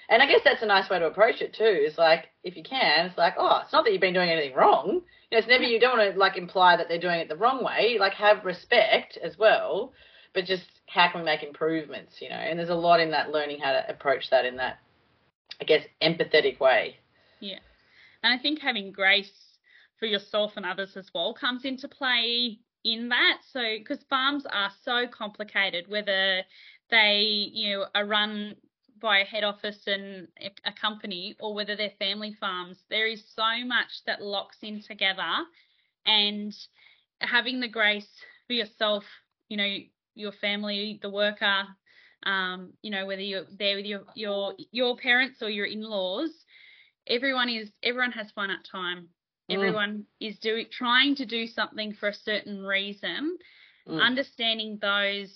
And 0.10 0.22
I 0.22 0.28
guess 0.28 0.42
that's 0.44 0.64
a 0.64 0.66
nice 0.66 0.90
way 0.90 1.00
to 1.00 1.06
approach 1.06 1.42
it 1.42 1.54
too. 1.54 1.64
Is 1.64 1.98
like 1.98 2.30
if 2.44 2.56
you 2.56 2.64
can, 2.64 3.08
it's 3.08 3.18
like, 3.18 3.34
oh, 3.38 3.62
it's 3.64 3.74
not 3.74 3.84
that 3.84 3.92
you've 3.92 4.02
been 4.02 4.14
doing 4.14 4.30
anything 4.30 4.56
wrong. 4.56 4.88
You 5.30 5.36
know, 5.36 5.38
it's 5.38 5.48
never 5.48 5.64
you 5.64 5.80
don't 5.80 5.98
want 5.98 6.14
to 6.14 6.20
like 6.20 6.38
imply 6.38 6.78
that 6.78 6.88
they're 6.88 7.00
doing 7.00 7.20
it 7.20 7.30
the 7.30 7.36
wrong 7.36 7.64
way. 7.64 7.98
Like 8.00 8.14
have 8.14 8.46
respect 8.46 9.18
as 9.22 9.38
well, 9.38 9.94
but 10.34 10.46
just 10.46 10.64
how 10.88 11.12
can 11.12 11.22
we 11.22 11.26
make 11.26 11.44
improvements? 11.44 12.16
You 12.22 12.30
know, 12.30 12.36
and 12.36 12.58
there's 12.58 12.70
a 12.70 12.76
lot 12.76 13.02
in 13.02 13.12
that 13.12 13.32
learning 13.32 13.60
how 13.60 13.74
to 13.74 13.84
approach 13.90 14.30
that 14.32 14.46
in 14.46 14.56
that, 14.58 14.80
I 15.60 15.66
guess, 15.66 15.84
empathetic 16.02 16.60
way. 16.60 16.96
Yeah, 17.42 17.60
and 18.24 18.34
I 18.34 18.42
think 18.42 18.62
having 18.62 18.92
grace 18.94 19.32
for 20.00 20.06
yourself 20.06 20.54
and 20.56 20.66
others 20.66 20.96
as 20.96 21.10
well 21.14 21.34
comes 21.34 21.66
into 21.66 21.88
play 21.88 22.60
in 22.84 23.10
that. 23.10 23.40
So 23.52 23.60
because 23.78 24.04
farms 24.10 24.46
are 24.50 24.72
so 24.84 25.08
complicated, 25.08 25.86
whether 25.90 26.44
they 26.90 27.50
you 27.54 27.72
know 27.72 27.86
are 27.96 28.06
run 28.06 28.56
by 29.00 29.20
a 29.20 29.26
head 29.26 29.44
office 29.44 29.80
and 29.86 30.28
a 30.66 30.72
company 30.72 31.36
or 31.40 31.54
whether 31.54 31.76
they're 31.76 31.92
family 32.00 32.36
farms. 32.40 32.78
There 32.90 33.08
is 33.08 33.24
so 33.36 33.64
much 33.66 34.04
that 34.06 34.22
locks 34.22 34.58
in 34.64 34.82
together 34.82 35.46
and 36.06 36.54
having 37.22 37.60
the 37.60 37.68
grace 37.68 38.10
for 38.48 38.54
yourself, 38.54 39.04
you 39.50 39.58
know, 39.58 39.78
your 40.16 40.32
family, 40.32 41.00
the 41.02 41.10
worker, 41.10 41.68
um, 42.24 42.74
you 42.82 42.92
know, 42.92 43.06
whether 43.06 43.22
you're 43.22 43.46
there 43.58 43.76
with 43.76 43.86
your 43.86 44.02
your 44.16 44.54
your 44.72 44.98
parents 44.98 45.42
or 45.42 45.50
your 45.50 45.66
in-laws, 45.66 46.32
everyone 47.08 47.50
is 47.50 47.70
everyone 47.84 48.12
has 48.12 48.32
finite 48.32 48.68
time. 48.70 49.10
Mm. 49.50 49.56
Everyone 49.56 50.04
is 50.20 50.38
doing 50.40 50.66
trying 50.72 51.16
to 51.16 51.26
do 51.26 51.48
something 51.48 51.94
for 51.94 52.10
a 52.10 52.14
certain 52.14 52.64
reason. 52.64 53.38
Mm. 53.88 54.02
Understanding 54.02 54.80
those, 54.82 55.34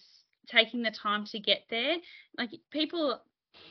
taking 0.47 0.81
the 0.81 0.91
time 0.91 1.25
to 1.25 1.39
get 1.39 1.63
there. 1.69 1.97
Like 2.37 2.51
people 2.71 3.21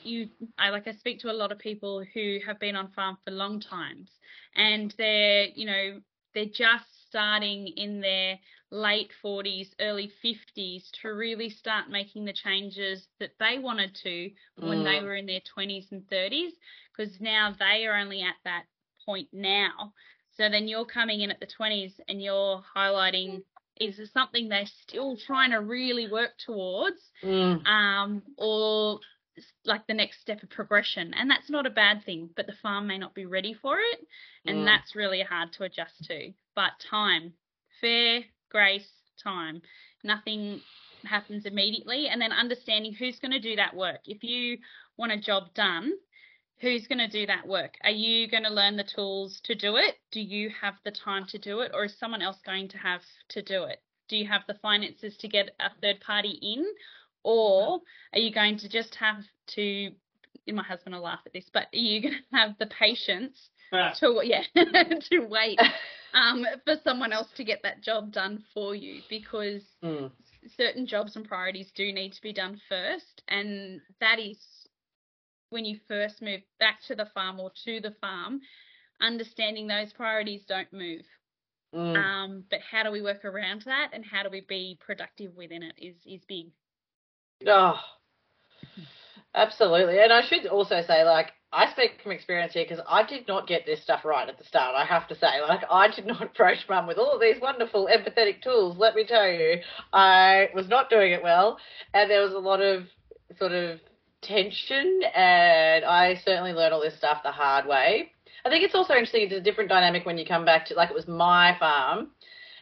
you 0.02 0.28
I 0.58 0.70
like 0.70 0.86
I 0.86 0.92
speak 0.92 1.20
to 1.20 1.30
a 1.30 1.32
lot 1.32 1.52
of 1.52 1.58
people 1.58 2.04
who 2.14 2.38
have 2.46 2.58
been 2.60 2.76
on 2.76 2.90
farm 2.92 3.18
for 3.24 3.30
long 3.30 3.60
times 3.60 4.10
and 4.54 4.94
they're 4.98 5.46
you 5.54 5.66
know 5.66 6.00
they're 6.34 6.44
just 6.46 6.84
starting 7.08 7.66
in 7.76 8.00
their 8.00 8.38
late 8.70 9.10
40s 9.24 9.70
early 9.80 10.12
50s 10.24 10.84
to 11.02 11.08
really 11.08 11.50
start 11.50 11.90
making 11.90 12.24
the 12.24 12.32
changes 12.32 13.08
that 13.18 13.32
they 13.40 13.58
wanted 13.58 13.94
to 14.04 14.30
when 14.58 14.78
mm. 14.78 14.84
they 14.84 15.04
were 15.04 15.16
in 15.16 15.26
their 15.26 15.40
20s 15.58 15.90
and 15.90 16.02
30s 16.02 16.50
because 16.96 17.20
now 17.20 17.52
they 17.58 17.86
are 17.86 17.96
only 17.96 18.22
at 18.22 18.36
that 18.44 18.64
point 19.04 19.28
now 19.32 19.92
so 20.36 20.48
then 20.48 20.68
you're 20.68 20.84
coming 20.84 21.22
in 21.22 21.30
at 21.30 21.40
the 21.40 21.46
20s 21.46 21.94
and 22.08 22.22
you're 22.22 22.62
highlighting 22.76 23.42
is 23.80 24.12
something 24.12 24.48
they're 24.48 24.66
still 24.66 25.16
trying 25.16 25.50
to 25.50 25.60
really 25.60 26.10
work 26.10 26.30
towards 26.44 26.98
mm. 27.24 27.66
um, 27.66 28.22
or 28.36 29.00
like 29.64 29.86
the 29.86 29.94
next 29.94 30.20
step 30.20 30.42
of 30.42 30.50
progression 30.50 31.14
and 31.14 31.30
that's 31.30 31.48
not 31.48 31.66
a 31.66 31.70
bad 31.70 32.04
thing 32.04 32.28
but 32.36 32.46
the 32.46 32.52
farm 32.62 32.86
may 32.86 32.98
not 32.98 33.14
be 33.14 33.24
ready 33.24 33.54
for 33.54 33.78
it 33.78 34.06
and 34.44 34.58
mm. 34.58 34.64
that's 34.64 34.94
really 34.94 35.22
hard 35.22 35.52
to 35.52 35.64
adjust 35.64 36.04
to 36.04 36.32
but 36.54 36.72
time 36.90 37.32
fair 37.80 38.20
grace 38.50 38.88
time 39.22 39.62
nothing 40.04 40.60
happens 41.04 41.46
immediately 41.46 42.08
and 42.08 42.20
then 42.20 42.32
understanding 42.32 42.92
who's 42.92 43.18
going 43.18 43.32
to 43.32 43.40
do 43.40 43.56
that 43.56 43.74
work 43.74 44.00
if 44.04 44.22
you 44.22 44.58
want 44.98 45.12
a 45.12 45.18
job 45.18 45.44
done 45.54 45.92
who's 46.60 46.86
going 46.86 46.98
to 46.98 47.08
do 47.08 47.26
that 47.26 47.46
work? 47.46 47.74
Are 47.82 47.90
you 47.90 48.28
going 48.28 48.42
to 48.44 48.50
learn 48.50 48.76
the 48.76 48.84
tools 48.84 49.40
to 49.44 49.54
do 49.54 49.76
it? 49.76 49.96
Do 50.12 50.20
you 50.20 50.50
have 50.60 50.74
the 50.84 50.90
time 50.90 51.26
to 51.28 51.38
do 51.38 51.60
it 51.60 51.72
or 51.74 51.84
is 51.84 51.98
someone 51.98 52.22
else 52.22 52.38
going 52.44 52.68
to 52.68 52.78
have 52.78 53.02
to 53.30 53.42
do 53.42 53.64
it? 53.64 53.82
Do 54.08 54.16
you 54.16 54.28
have 54.28 54.42
the 54.46 54.58
finances 54.60 55.16
to 55.18 55.28
get 55.28 55.50
a 55.60 55.70
third 55.80 56.00
party 56.00 56.38
in 56.42 56.66
or 57.22 57.80
are 58.12 58.18
you 58.18 58.32
going 58.32 58.58
to 58.58 58.68
just 58.68 58.94
have 58.96 59.22
to 59.54 59.92
my 60.52 60.62
husband 60.62 60.94
will 60.94 61.02
laugh 61.02 61.20
at 61.26 61.32
this, 61.32 61.48
but 61.52 61.68
are 61.72 61.78
you 61.78 62.02
going 62.02 62.14
to 62.30 62.36
have 62.36 62.56
the 62.58 62.66
patience 62.66 63.50
to 63.72 64.20
yeah 64.24 64.42
to 64.54 65.20
wait 65.20 65.60
um, 66.12 66.44
for 66.64 66.74
someone 66.82 67.12
else 67.12 67.28
to 67.36 67.44
get 67.44 67.60
that 67.62 67.82
job 67.82 68.12
done 68.12 68.42
for 68.52 68.74
you? 68.74 69.00
Because 69.08 69.62
mm. 69.82 70.10
certain 70.56 70.86
jobs 70.86 71.16
and 71.16 71.28
priorities 71.28 71.70
do 71.74 71.92
need 71.92 72.12
to 72.12 72.22
be 72.22 72.32
done 72.32 72.60
first, 72.68 73.22
and 73.28 73.80
that 74.00 74.18
is 74.18 74.38
when 75.50 75.64
you 75.64 75.78
first 75.86 76.22
move 76.22 76.40
back 76.58 76.80
to 76.88 76.94
the 76.94 77.06
farm 77.06 77.38
or 77.38 77.50
to 77.64 77.80
the 77.80 77.94
farm, 78.00 78.40
understanding 79.00 79.66
those 79.66 79.92
priorities 79.92 80.44
don't 80.46 80.72
move. 80.72 81.02
Mm. 81.74 81.96
Um, 81.96 82.44
but 82.50 82.60
how 82.68 82.82
do 82.82 82.90
we 82.90 83.02
work 83.02 83.24
around 83.24 83.62
that, 83.62 83.90
and 83.92 84.04
how 84.04 84.22
do 84.22 84.30
we 84.30 84.40
be 84.40 84.78
productive 84.84 85.36
within 85.36 85.62
it 85.62 85.74
is 85.78 85.94
is 86.04 86.24
big. 86.26 86.46
Oh, 87.46 87.78
absolutely. 89.34 90.00
And 90.00 90.12
I 90.12 90.22
should 90.22 90.46
also 90.46 90.82
say, 90.86 91.04
like, 91.04 91.32
I 91.52 91.70
speak 91.70 91.92
from 92.02 92.12
experience 92.12 92.52
here 92.52 92.64
because 92.68 92.84
I 92.88 93.04
did 93.04 93.26
not 93.28 93.46
get 93.46 93.66
this 93.66 93.82
stuff 93.82 94.04
right 94.04 94.28
at 94.28 94.38
the 94.38 94.44
start. 94.44 94.74
I 94.76 94.84
have 94.84 95.06
to 95.08 95.14
say, 95.14 95.40
like, 95.48 95.62
I 95.70 95.88
did 95.94 96.06
not 96.06 96.22
approach 96.34 96.58
mum 96.68 96.88
with 96.88 96.98
all 96.98 97.12
of 97.12 97.20
these 97.20 97.40
wonderful 97.40 97.88
empathetic 97.88 98.42
tools. 98.42 98.76
Let 98.76 98.96
me 98.96 99.04
tell 99.04 99.28
you, 99.28 99.60
I 99.92 100.48
was 100.54 100.68
not 100.68 100.90
doing 100.90 101.12
it 101.12 101.22
well, 101.22 101.58
and 101.94 102.10
there 102.10 102.22
was 102.22 102.32
a 102.32 102.38
lot 102.38 102.60
of 102.60 102.84
sort 103.38 103.52
of 103.52 103.78
tension, 104.22 105.02
and 105.14 105.84
I 105.84 106.20
certainly 106.24 106.52
learned 106.52 106.74
all 106.74 106.80
this 106.80 106.96
stuff 106.96 107.22
the 107.22 107.30
hard 107.30 107.66
way. 107.66 108.12
I 108.44 108.48
think 108.48 108.64
it's 108.64 108.74
also 108.74 108.94
interesting. 108.94 109.22
It's 109.22 109.32
a 109.34 109.40
different 109.40 109.70
dynamic 109.70 110.06
when 110.06 110.18
you 110.18 110.24
come 110.26 110.44
back 110.44 110.66
to 110.66 110.74
like 110.74 110.90
it 110.90 110.94
was 110.94 111.08
my 111.08 111.56
farm, 111.58 112.10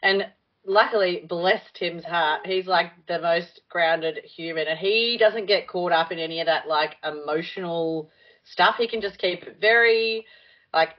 and 0.03 0.27
luckily, 0.65 1.25
bless 1.29 1.63
Tim's 1.75 2.05
heart, 2.05 2.47
he's 2.47 2.67
like 2.67 2.93
the 3.09 3.21
most 3.21 3.63
grounded 3.69 4.19
human, 4.25 4.69
and 4.69 4.79
he 4.79 5.17
doesn't 5.19 5.47
get 5.47 5.67
caught 5.67 5.93
up 5.93 6.13
in 6.13 6.19
any 6.19 6.41
of 6.41 6.47
that 6.47 6.69
like 6.69 6.97
emotional 7.03 8.11
stuff. 8.45 8.77
He 8.79 8.87
can 8.87 9.01
just 9.01 9.19
keep 9.19 9.43
it 9.43 9.59
very 9.61 10.27
like 10.73 10.91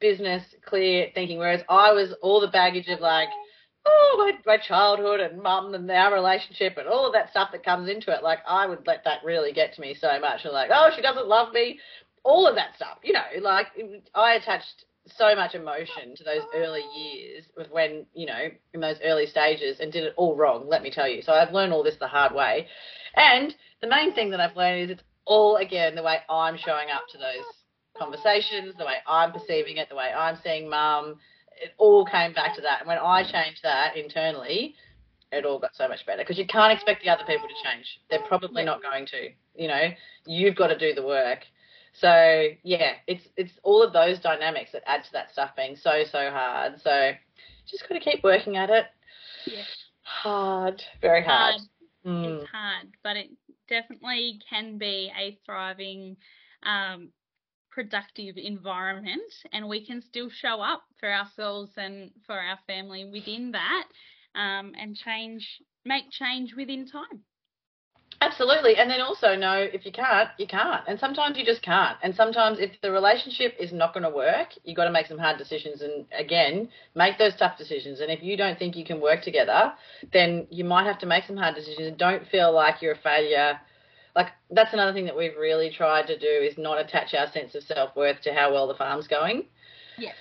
business 0.00 0.42
clear 0.66 1.08
thinking. 1.14 1.38
Whereas 1.38 1.62
I 1.68 1.92
was 1.92 2.14
all 2.22 2.40
the 2.40 2.48
baggage 2.48 2.88
of 2.88 3.00
like, 3.00 3.28
oh, 3.86 4.14
my, 4.18 4.56
my 4.56 4.56
childhood 4.58 5.20
and 5.20 5.42
mum 5.42 5.74
and 5.74 5.90
our 5.90 6.12
relationship 6.12 6.76
and 6.76 6.88
all 6.88 7.06
of 7.06 7.12
that 7.12 7.30
stuff 7.30 7.50
that 7.52 7.64
comes 7.64 7.88
into 7.88 8.10
it. 8.10 8.22
Like 8.22 8.40
I 8.46 8.66
would 8.66 8.86
let 8.86 9.04
that 9.04 9.24
really 9.24 9.52
get 9.52 9.74
to 9.74 9.80
me 9.80 9.94
so 9.94 10.20
much. 10.20 10.44
And 10.44 10.52
like, 10.52 10.70
oh, 10.72 10.90
she 10.94 11.02
doesn't 11.02 11.26
love 11.26 11.52
me. 11.52 11.78
All 12.22 12.46
of 12.46 12.54
that 12.54 12.74
stuff, 12.76 12.98
you 13.02 13.12
know, 13.12 13.20
like 13.42 13.66
I 14.14 14.34
attached 14.34 14.86
so 15.06 15.34
much 15.34 15.54
emotion 15.54 16.16
to 16.16 16.24
those 16.24 16.42
early 16.54 16.82
years 16.96 17.44
with 17.56 17.70
when 17.70 18.06
you 18.14 18.26
know 18.26 18.48
in 18.72 18.80
those 18.80 18.96
early 19.04 19.26
stages 19.26 19.78
and 19.80 19.92
did 19.92 20.04
it 20.04 20.14
all 20.16 20.34
wrong 20.34 20.66
let 20.66 20.82
me 20.82 20.90
tell 20.90 21.06
you 21.06 21.20
so 21.20 21.32
i've 21.32 21.52
learned 21.52 21.72
all 21.72 21.82
this 21.82 21.96
the 22.00 22.08
hard 22.08 22.34
way 22.34 22.66
and 23.14 23.54
the 23.82 23.86
main 23.86 24.14
thing 24.14 24.30
that 24.30 24.40
i've 24.40 24.56
learned 24.56 24.84
is 24.84 24.96
it's 24.96 25.02
all 25.26 25.56
again 25.56 25.94
the 25.94 26.02
way 26.02 26.16
i'm 26.30 26.56
showing 26.56 26.88
up 26.90 27.02
to 27.10 27.18
those 27.18 27.44
conversations 27.98 28.74
the 28.78 28.84
way 28.84 28.94
i'm 29.06 29.30
perceiving 29.30 29.76
it 29.76 29.90
the 29.90 29.94
way 29.94 30.10
i'm 30.16 30.38
seeing 30.42 30.70
mum 30.70 31.16
it 31.64 31.72
all 31.78 32.04
came 32.04 32.32
back 32.32 32.54
to 32.54 32.60
that 32.60 32.80
and 32.80 32.88
when 32.88 32.98
i 32.98 33.22
changed 33.22 33.60
that 33.62 33.96
internally 33.96 34.74
it 35.32 35.44
all 35.44 35.58
got 35.58 35.74
so 35.74 35.88
much 35.88 36.04
better 36.06 36.22
because 36.22 36.38
you 36.38 36.46
can't 36.46 36.72
expect 36.72 37.02
the 37.02 37.10
other 37.10 37.24
people 37.26 37.48
to 37.48 37.68
change 37.68 37.98
they're 38.08 38.22
probably 38.28 38.64
not 38.64 38.82
going 38.82 39.04
to 39.06 39.28
you 39.54 39.68
know 39.68 39.88
you've 40.26 40.54
got 40.54 40.68
to 40.68 40.78
do 40.78 40.94
the 40.94 41.04
work 41.04 41.40
so 41.94 42.48
yeah, 42.64 42.94
it's 43.06 43.28
it's 43.36 43.52
all 43.62 43.82
of 43.82 43.92
those 43.92 44.18
dynamics 44.18 44.70
that 44.72 44.82
add 44.86 45.04
to 45.04 45.12
that 45.12 45.30
stuff 45.32 45.50
being 45.56 45.76
so 45.76 46.02
so 46.10 46.30
hard. 46.30 46.80
So 46.82 47.12
just 47.70 47.88
got 47.88 47.94
to 47.94 48.00
keep 48.00 48.24
working 48.24 48.56
at 48.56 48.68
it. 48.68 48.86
Yeah. 49.46 49.62
Hard, 50.02 50.82
very 51.00 51.22
hard. 51.22 51.54
hard. 51.54 51.60
Mm. 52.04 52.40
It's 52.40 52.50
hard, 52.50 52.88
but 53.02 53.16
it 53.16 53.30
definitely 53.68 54.40
can 54.50 54.76
be 54.76 55.10
a 55.18 55.38
thriving, 55.46 56.16
um, 56.64 57.10
productive 57.74 58.36
environment, 58.36 59.32
and 59.52 59.68
we 59.68 59.84
can 59.84 60.00
still 60.00 60.30
show 60.30 60.60
up 60.60 60.84
for 61.00 61.12
ourselves 61.12 61.72
and 61.76 62.10
for 62.26 62.38
our 62.38 62.58
family 62.66 63.04
within 63.04 63.50
that, 63.52 63.84
um, 64.34 64.72
and 64.80 64.96
change, 64.96 65.60
make 65.84 66.04
change 66.10 66.54
within 66.56 66.86
time. 66.86 67.24
Absolutely. 68.20 68.76
And 68.76 68.88
then 68.88 69.00
also 69.00 69.34
know 69.34 69.54
if 69.54 69.84
you 69.84 69.92
can't, 69.92 70.30
you 70.38 70.46
can't. 70.46 70.82
And 70.86 70.98
sometimes 70.98 71.36
you 71.36 71.44
just 71.44 71.62
can't. 71.62 71.98
And 72.02 72.14
sometimes 72.14 72.58
if 72.58 72.70
the 72.80 72.90
relationship 72.90 73.54
is 73.58 73.72
not 73.72 73.92
going 73.92 74.04
to 74.04 74.10
work, 74.10 74.48
you've 74.62 74.76
got 74.76 74.84
to 74.84 74.92
make 74.92 75.06
some 75.06 75.18
hard 75.18 75.36
decisions 75.36 75.82
and 75.82 76.06
again, 76.16 76.68
make 76.94 77.18
those 77.18 77.34
tough 77.36 77.58
decisions. 77.58 78.00
And 78.00 78.10
if 78.10 78.22
you 78.22 78.36
don't 78.36 78.58
think 78.58 78.76
you 78.76 78.84
can 78.84 79.00
work 79.00 79.22
together, 79.22 79.72
then 80.12 80.46
you 80.48 80.64
might 80.64 80.86
have 80.86 80.98
to 81.00 81.06
make 81.06 81.24
some 81.24 81.36
hard 81.36 81.54
decisions 81.54 81.88
and 81.88 81.98
don't 81.98 82.26
feel 82.28 82.52
like 82.54 82.80
you're 82.80 82.92
a 82.92 82.98
failure. 82.98 83.60
Like 84.14 84.28
that's 84.50 84.72
another 84.72 84.92
thing 84.92 85.06
that 85.06 85.16
we've 85.16 85.36
really 85.38 85.70
tried 85.70 86.06
to 86.06 86.18
do 86.18 86.26
is 86.26 86.56
not 86.56 86.80
attach 86.80 87.14
our 87.14 87.30
sense 87.32 87.54
of 87.54 87.62
self-worth 87.64 88.20
to 88.22 88.32
how 88.32 88.52
well 88.52 88.68
the 88.68 88.74
farm's 88.74 89.08
going. 89.08 89.46
Yeah. 89.98 90.12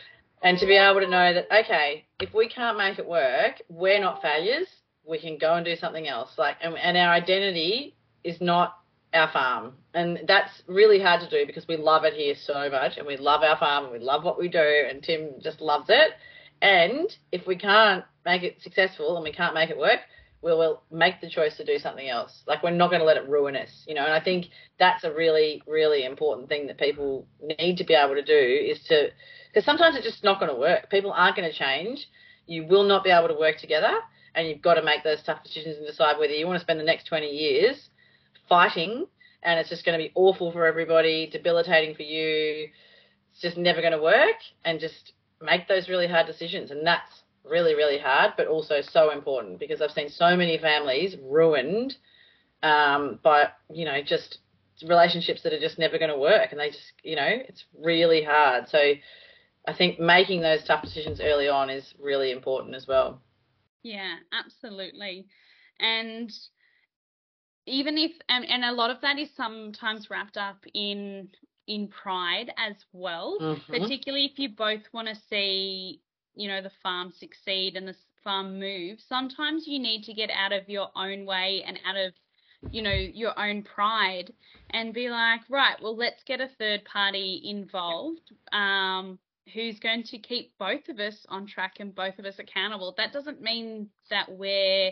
And 0.41 0.57
to 0.57 0.65
be 0.65 0.75
able 0.75 0.99
to 0.99 1.07
know 1.07 1.33
that 1.33 1.47
okay, 1.63 2.05
if 2.19 2.33
we 2.33 2.49
can't 2.49 2.77
make 2.77 2.99
it 2.99 3.07
work, 3.07 3.61
we're 3.69 3.99
not 3.99 4.21
failures 4.21 4.67
we 5.05 5.19
can 5.19 5.37
go 5.37 5.55
and 5.55 5.65
do 5.65 5.75
something 5.75 6.07
else. 6.07 6.31
Like, 6.37 6.57
and, 6.61 6.75
and 6.77 6.97
our 6.97 7.13
identity 7.13 7.95
is 8.23 8.39
not 8.39 8.77
our 9.13 9.31
farm, 9.31 9.73
and 9.93 10.21
that's 10.27 10.63
really 10.67 10.99
hard 10.99 11.21
to 11.21 11.29
do 11.29 11.45
because 11.45 11.67
we 11.67 11.77
love 11.77 12.03
it 12.03 12.13
here 12.13 12.35
so 12.35 12.69
much, 12.69 12.97
and 12.97 13.05
we 13.05 13.17
love 13.17 13.43
our 13.43 13.57
farm, 13.57 13.85
and 13.85 13.93
we 13.93 13.99
love 13.99 14.23
what 14.23 14.39
we 14.39 14.47
do, 14.47 14.85
and 14.89 15.03
Tim 15.03 15.33
just 15.41 15.61
loves 15.61 15.85
it. 15.89 16.11
And 16.61 17.15
if 17.31 17.45
we 17.45 17.55
can't 17.55 18.05
make 18.25 18.43
it 18.43 18.61
successful 18.61 19.15
and 19.17 19.23
we 19.23 19.33
can't 19.33 19.53
make 19.53 19.69
it 19.69 19.77
work, 19.77 19.99
we'll, 20.43 20.59
we'll 20.59 20.81
make 20.91 21.21
the 21.21 21.29
choice 21.29 21.55
to 21.57 21.65
do 21.65 21.79
something 21.79 22.07
else. 22.07 22.43
Like 22.45 22.61
we're 22.61 22.71
not 22.71 22.89
going 22.89 22.99
to 22.99 23.05
let 23.05 23.17
it 23.17 23.27
ruin 23.27 23.55
us, 23.55 23.85
you 23.87 23.95
know. 23.95 24.03
And 24.03 24.13
I 24.13 24.19
think 24.19 24.47
that's 24.77 25.03
a 25.03 25.13
really, 25.13 25.63
really 25.65 26.05
important 26.05 26.49
thing 26.49 26.67
that 26.67 26.77
people 26.77 27.25
need 27.59 27.77
to 27.77 27.85
be 27.85 27.93
able 27.93 28.15
to 28.15 28.23
do 28.23 28.33
is 28.33 28.83
to, 28.89 29.09
because 29.47 29.65
sometimes 29.65 29.95
it's 29.95 30.05
just 30.05 30.23
not 30.23 30.39
going 30.39 30.53
to 30.53 30.59
work. 30.59 30.89
People 30.91 31.13
aren't 31.13 31.37
going 31.37 31.49
to 31.49 31.57
change. 31.57 32.07
You 32.45 32.67
will 32.67 32.83
not 32.83 33.03
be 33.03 33.09
able 33.09 33.29
to 33.29 33.39
work 33.39 33.57
together, 33.57 33.93
and 34.35 34.47
you've 34.47 34.61
got 34.61 34.73
to 34.73 34.83
make 34.83 35.03
those 35.03 35.23
tough 35.23 35.43
decisions 35.43 35.77
and 35.77 35.87
decide 35.87 36.19
whether 36.19 36.33
you 36.33 36.45
want 36.45 36.59
to 36.59 36.63
spend 36.63 36.79
the 36.79 36.83
next 36.83 37.07
20 37.07 37.27
years 37.27 37.89
fighting, 38.49 39.05
and 39.43 39.59
it's 39.59 39.69
just 39.69 39.85
going 39.85 39.97
to 39.97 40.03
be 40.03 40.11
awful 40.15 40.51
for 40.51 40.65
everybody, 40.65 41.29
debilitating 41.31 41.95
for 41.95 42.03
you. 42.03 42.67
It's 43.31 43.41
just 43.41 43.57
never 43.57 43.79
going 43.79 43.93
to 43.93 44.01
work, 44.01 44.35
and 44.65 44.79
just 44.79 45.13
make 45.41 45.69
those 45.69 45.87
really 45.87 46.07
hard 46.07 46.27
decisions. 46.27 46.69
And 46.69 46.85
that's 46.85 47.22
really, 47.43 47.75
really 47.75 47.97
hard, 47.99 48.33
but 48.37 48.47
also 48.47 48.81
so 48.81 49.11
important 49.11 49.59
because 49.59 49.81
I've 49.81 49.91
seen 49.91 50.09
so 50.09 50.35
many 50.35 50.57
families 50.57 51.15
ruined 51.21 51.95
um, 52.63 53.19
by, 53.23 53.49
you 53.71 53.85
know, 53.85 54.01
just 54.03 54.39
relationships 54.87 55.43
that 55.43 55.53
are 55.53 55.59
just 55.59 55.79
never 55.79 55.97
going 55.97 56.11
to 56.11 56.17
work. 56.17 56.51
And 56.51 56.59
they 56.59 56.69
just, 56.69 56.93
you 57.03 57.15
know, 57.15 57.27
it's 57.29 57.65
really 57.79 58.23
hard. 58.23 58.69
So 58.69 58.93
I 59.67 59.73
think 59.73 59.99
making 59.99 60.41
those 60.41 60.63
tough 60.63 60.83
decisions 60.83 61.19
early 61.21 61.49
on 61.49 61.69
is 61.69 61.93
really 61.99 62.31
important 62.31 62.75
as 62.75 62.87
well. 62.87 63.21
Yeah, 63.83 64.17
absolutely. 64.31 65.27
And 65.79 66.31
even 67.65 67.97
if 67.97 68.11
and, 68.29 68.45
and 68.45 68.65
a 68.65 68.71
lot 68.71 68.91
of 68.91 69.01
that 69.01 69.19
is 69.19 69.29
sometimes 69.35 70.09
wrapped 70.09 70.37
up 70.37 70.65
in 70.73 71.29
in 71.67 71.87
pride 71.87 72.51
as 72.57 72.75
well, 72.93 73.39
Mhm. 73.39 73.69
particularly 73.71 74.25
if 74.25 74.39
you 74.39 74.49
both 74.49 74.83
want 74.93 75.07
to 75.07 75.15
see, 75.15 76.01
you 76.35 76.47
know, 76.47 76.61
the 76.61 76.71
farm 76.81 77.11
succeed 77.11 77.75
and 77.75 77.87
the 77.87 77.95
farm 78.23 78.59
move. 78.59 78.99
Sometimes 79.07 79.67
you 79.67 79.79
need 79.79 80.03
to 80.03 80.13
get 80.13 80.29
out 80.29 80.51
of 80.51 80.69
your 80.69 80.89
own 80.95 81.25
way 81.25 81.63
and 81.65 81.79
out 81.85 81.95
of, 81.95 82.13
you 82.71 82.81
know, 82.81 82.93
your 82.93 83.37
own 83.39 83.63
pride 83.63 84.33
and 84.71 84.93
be 84.93 85.09
like, 85.09 85.41
right, 85.49 85.77
well, 85.81 85.95
let's 85.95 86.23
get 86.23 86.41
a 86.41 86.49
third 86.57 86.85
party 86.85 87.41
involved. 87.43 88.31
Um, 88.51 89.19
who's 89.53 89.79
going 89.79 90.03
to 90.03 90.17
keep 90.17 90.57
both 90.57 90.87
of 90.89 90.99
us 90.99 91.25
on 91.29 91.45
track 91.45 91.75
and 91.79 91.93
both 91.93 92.17
of 92.17 92.25
us 92.25 92.39
accountable. 92.39 92.93
That 92.97 93.11
doesn't 93.11 93.41
mean 93.41 93.89
that 94.09 94.31
we're 94.31 94.91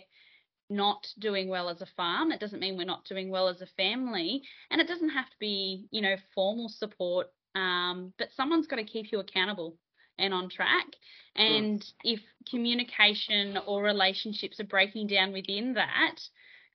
not 0.70 1.08
doing 1.20 1.48
well 1.50 1.70
as 1.70 1.82
a 1.82 1.88
farm. 1.98 2.32
It 2.32 2.40
doesn't 2.40 2.60
mean 2.60 2.78
we're 2.78 2.86
not 2.86 3.06
doing 3.06 3.30
well 3.30 3.48
as 3.48 3.62
a 3.62 3.68
family. 3.78 4.42
And 4.70 4.82
it 4.82 4.88
doesn't 4.88 5.10
have 5.10 5.30
to 5.30 5.36
be, 5.40 5.88
you 5.92 6.02
know, 6.02 6.16
formal 6.36 6.70
support. 6.70 7.28
Um, 7.56 8.14
but 8.18 8.30
someone's 8.36 8.68
got 8.68 8.78
to 8.78 8.84
keep 8.84 9.12
you 9.12 9.20
accountable 9.20 9.78
and 10.22 10.34
on 10.34 10.50
track. 10.50 10.88
And 11.36 11.86
if 12.04 12.22
communication 12.50 13.58
or 13.68 13.84
relationships 13.84 14.60
are 14.62 14.66
breaking 14.66 15.08
down 15.08 15.34
within 15.34 15.74
that, 15.76 16.16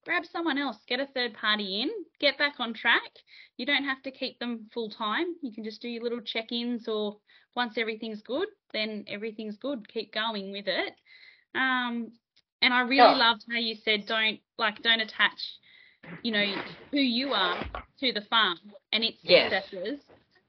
grab 0.05 0.25
someone 0.27 0.59
else, 0.59 0.79
get 0.89 1.01
a 1.01 1.07
third 1.07 1.35
party 1.35 1.83
in, 1.83 1.91
get 2.21 2.39
back 2.39 2.55
on 2.61 2.75
track. 2.75 3.13
You 3.57 3.67
don't 3.67 3.85
have 3.85 4.03
to 4.05 4.13
keep 4.13 4.39
them 4.41 4.69
full 4.73 4.91
time. 4.91 5.27
You 5.43 5.53
can 5.53 5.65
just 5.65 5.83
do 5.83 5.89
your 5.89 6.03
little 6.03 6.21
check 6.21 6.53
ins 6.53 6.89
or 6.89 7.19
once 7.57 7.79
everything's 7.79 8.23
good, 8.23 8.49
then 8.73 9.05
everything's 9.09 9.57
good. 9.57 9.89
Keep 9.89 10.13
going 10.15 10.53
with 10.53 10.67
it. 10.69 10.95
Um, 11.55 12.13
and 12.63 12.75
I 12.75 12.81
really 12.83 13.15
Yeah. 13.15 13.15
loved 13.15 13.45
how 13.51 13.59
you 13.59 13.75
said 13.75 14.07
don't 14.07 14.41
like 14.59 14.83
don't 14.83 15.01
attach, 15.01 15.59
you 16.23 16.33
know, 16.33 16.45
who 16.93 16.99
you 16.99 17.33
are 17.35 17.65
to 18.01 18.13
the 18.13 18.23
farm 18.23 18.59
and 18.93 19.05
its 19.05 19.23
Yes. 19.23 19.53
successes 19.53 20.01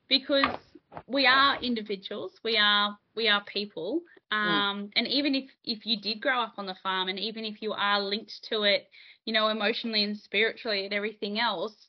because 0.09 0.66
we 1.07 1.25
are 1.25 1.59
individuals. 1.61 2.39
We 2.43 2.57
are 2.57 2.97
we 3.15 3.27
are 3.27 3.43
people. 3.45 4.01
Um, 4.31 4.89
and 4.95 5.07
even 5.07 5.35
if 5.35 5.49
if 5.63 5.85
you 5.85 5.99
did 6.01 6.21
grow 6.21 6.41
up 6.41 6.55
on 6.57 6.65
the 6.65 6.75
farm 6.83 7.07
and 7.09 7.19
even 7.19 7.45
if 7.45 7.61
you 7.61 7.73
are 7.73 8.01
linked 8.01 8.43
to 8.49 8.63
it, 8.63 8.89
you 9.25 9.33
know, 9.33 9.47
emotionally 9.49 10.03
and 10.03 10.17
spiritually 10.17 10.85
and 10.85 10.93
everything 10.93 11.39
else, 11.39 11.87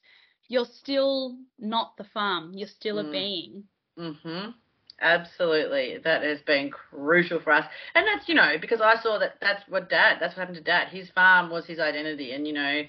you're 0.48 0.64
still 0.64 1.36
not 1.58 1.96
the 1.96 2.04
farm. 2.04 2.52
You're 2.54 2.68
still 2.68 2.98
a 2.98 3.04
Mm. 3.04 3.10
being. 3.10 3.68
Mhm. 3.98 4.54
Absolutely, 5.00 5.98
that 5.98 6.22
has 6.22 6.40
been 6.42 6.70
crucial 6.70 7.38
for 7.40 7.52
us, 7.52 7.66
and 7.94 8.06
that's 8.06 8.28
you 8.28 8.34
know 8.34 8.58
because 8.60 8.80
I 8.80 8.96
saw 8.96 9.18
that 9.18 9.38
that's 9.40 9.66
what 9.68 9.88
Dad, 9.88 10.18
that's 10.20 10.34
what 10.36 10.40
happened 10.40 10.56
to 10.58 10.62
Dad. 10.62 10.88
His 10.88 11.10
farm 11.10 11.50
was 11.50 11.66
his 11.66 11.78
identity, 11.78 12.32
and 12.32 12.46
you 12.46 12.52
know 12.52 12.82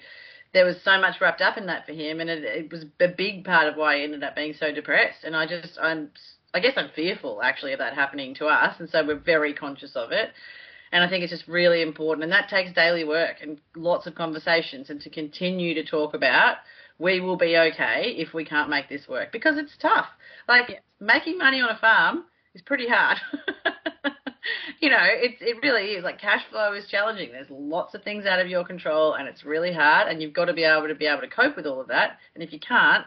there 0.52 0.64
was 0.64 0.76
so 0.84 1.00
much 1.00 1.20
wrapped 1.20 1.40
up 1.40 1.56
in 1.56 1.66
that 1.66 1.86
for 1.86 1.92
him, 1.92 2.20
and 2.20 2.28
it, 2.28 2.44
it 2.44 2.72
was 2.72 2.84
a 3.00 3.08
big 3.08 3.44
part 3.44 3.68
of 3.68 3.76
why 3.76 3.98
he 3.98 4.04
ended 4.04 4.24
up 4.24 4.34
being 4.34 4.54
so 4.58 4.72
depressed. 4.72 5.24
And 5.24 5.36
I 5.36 5.46
just, 5.46 5.78
I'm, 5.80 6.10
I 6.52 6.60
guess 6.60 6.74
I'm 6.76 6.90
fearful 6.94 7.40
actually 7.42 7.72
of 7.72 7.78
that 7.78 7.94
happening 7.94 8.34
to 8.36 8.46
us, 8.46 8.74
and 8.78 8.88
so 8.88 9.06
we're 9.06 9.14
very 9.14 9.54
conscious 9.54 9.92
of 9.94 10.12
it. 10.12 10.30
And 10.92 11.04
I 11.04 11.08
think 11.08 11.22
it's 11.22 11.32
just 11.32 11.46
really 11.46 11.82
important, 11.82 12.24
and 12.24 12.32
that 12.32 12.48
takes 12.48 12.72
daily 12.72 13.04
work 13.04 13.36
and 13.42 13.58
lots 13.76 14.06
of 14.06 14.14
conversations, 14.14 14.90
and 14.90 15.00
to 15.02 15.10
continue 15.10 15.74
to 15.74 15.84
talk 15.84 16.14
about 16.14 16.56
we 17.00 17.18
will 17.18 17.36
be 17.36 17.56
okay 17.56 18.14
if 18.18 18.34
we 18.34 18.44
can't 18.44 18.68
make 18.68 18.88
this 18.88 19.08
work 19.08 19.32
because 19.32 19.56
it's 19.56 19.76
tough. 19.80 20.06
Like 20.46 20.82
making 21.00 21.38
money 21.38 21.60
on 21.60 21.70
a 21.70 21.78
farm 21.78 22.24
is 22.54 22.62
pretty 22.62 22.86
hard. 22.88 23.18
you 24.80 24.88
know, 24.88 24.98
it's 25.00 25.36
it 25.40 25.56
really 25.62 25.92
is. 25.92 26.04
Like 26.04 26.18
cash 26.20 26.42
flow 26.50 26.72
is 26.72 26.86
challenging. 26.86 27.30
There's 27.32 27.50
lots 27.50 27.94
of 27.94 28.02
things 28.02 28.24
out 28.26 28.40
of 28.40 28.48
your 28.48 28.64
control, 28.64 29.14
and 29.14 29.28
it's 29.28 29.44
really 29.44 29.72
hard. 29.72 30.08
And 30.08 30.22
you've 30.22 30.32
got 30.32 30.46
to 30.46 30.54
be 30.54 30.64
able 30.64 30.88
to 30.88 30.94
be 30.94 31.06
able 31.06 31.20
to 31.20 31.28
cope 31.28 31.56
with 31.56 31.66
all 31.66 31.80
of 31.80 31.88
that. 31.88 32.18
And 32.34 32.42
if 32.42 32.52
you 32.52 32.60
can't, 32.60 33.04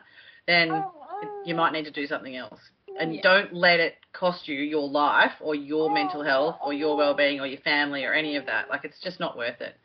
then 0.47 0.71
oh, 0.71 1.43
you 1.45 1.55
might 1.55 1.73
need 1.73 1.85
to 1.85 1.91
do 1.91 2.05
something 2.05 2.35
else. 2.35 2.59
And 2.99 3.15
Yeah. 3.15 3.21
don't 3.23 3.53
let 3.53 3.79
it 3.79 3.95
cost 4.13 4.47
you 4.47 4.55
your 4.55 4.87
life 4.87 5.31
or 5.41 5.55
your 5.55 5.89
oh, 5.89 5.93
mental 5.93 6.23
health 6.23 6.57
or 6.63 6.73
your 6.73 6.93
oh. 6.93 6.97
well-being 6.97 7.39
or 7.39 7.47
your 7.47 7.61
family 7.61 8.05
or 8.05 8.13
any 8.13 8.35
of 8.35 8.45
that. 8.45 8.69
Like 8.69 8.85
it's 8.85 8.99
just 9.01 9.19
not 9.19 9.35
worth 9.35 9.59
it. 9.61 9.75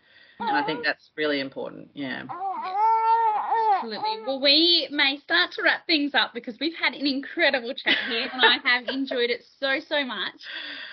And 0.40 0.56
I 0.56 0.62
think 0.64 0.84
that's 0.84 1.10
really 1.16 1.40
important. 1.40 1.88
Yeah. 1.94 2.24
Absolutely. 3.78 4.08
Well, 4.26 4.40
we 4.40 4.88
may 4.90 5.18
start 5.22 5.52
to 5.52 5.62
wrap 5.62 5.86
things 5.86 6.14
up 6.14 6.34
because 6.34 6.56
we've 6.60 6.74
had 6.74 6.94
an 6.94 7.06
incredible 7.06 7.74
chat 7.74 7.96
here 8.08 8.28
and 8.32 8.42
I 8.42 8.56
have 8.64 8.86
enjoyed 8.88 9.30
it 9.30 9.42
so, 9.60 9.78
so 9.88 10.04
much. 10.04 10.34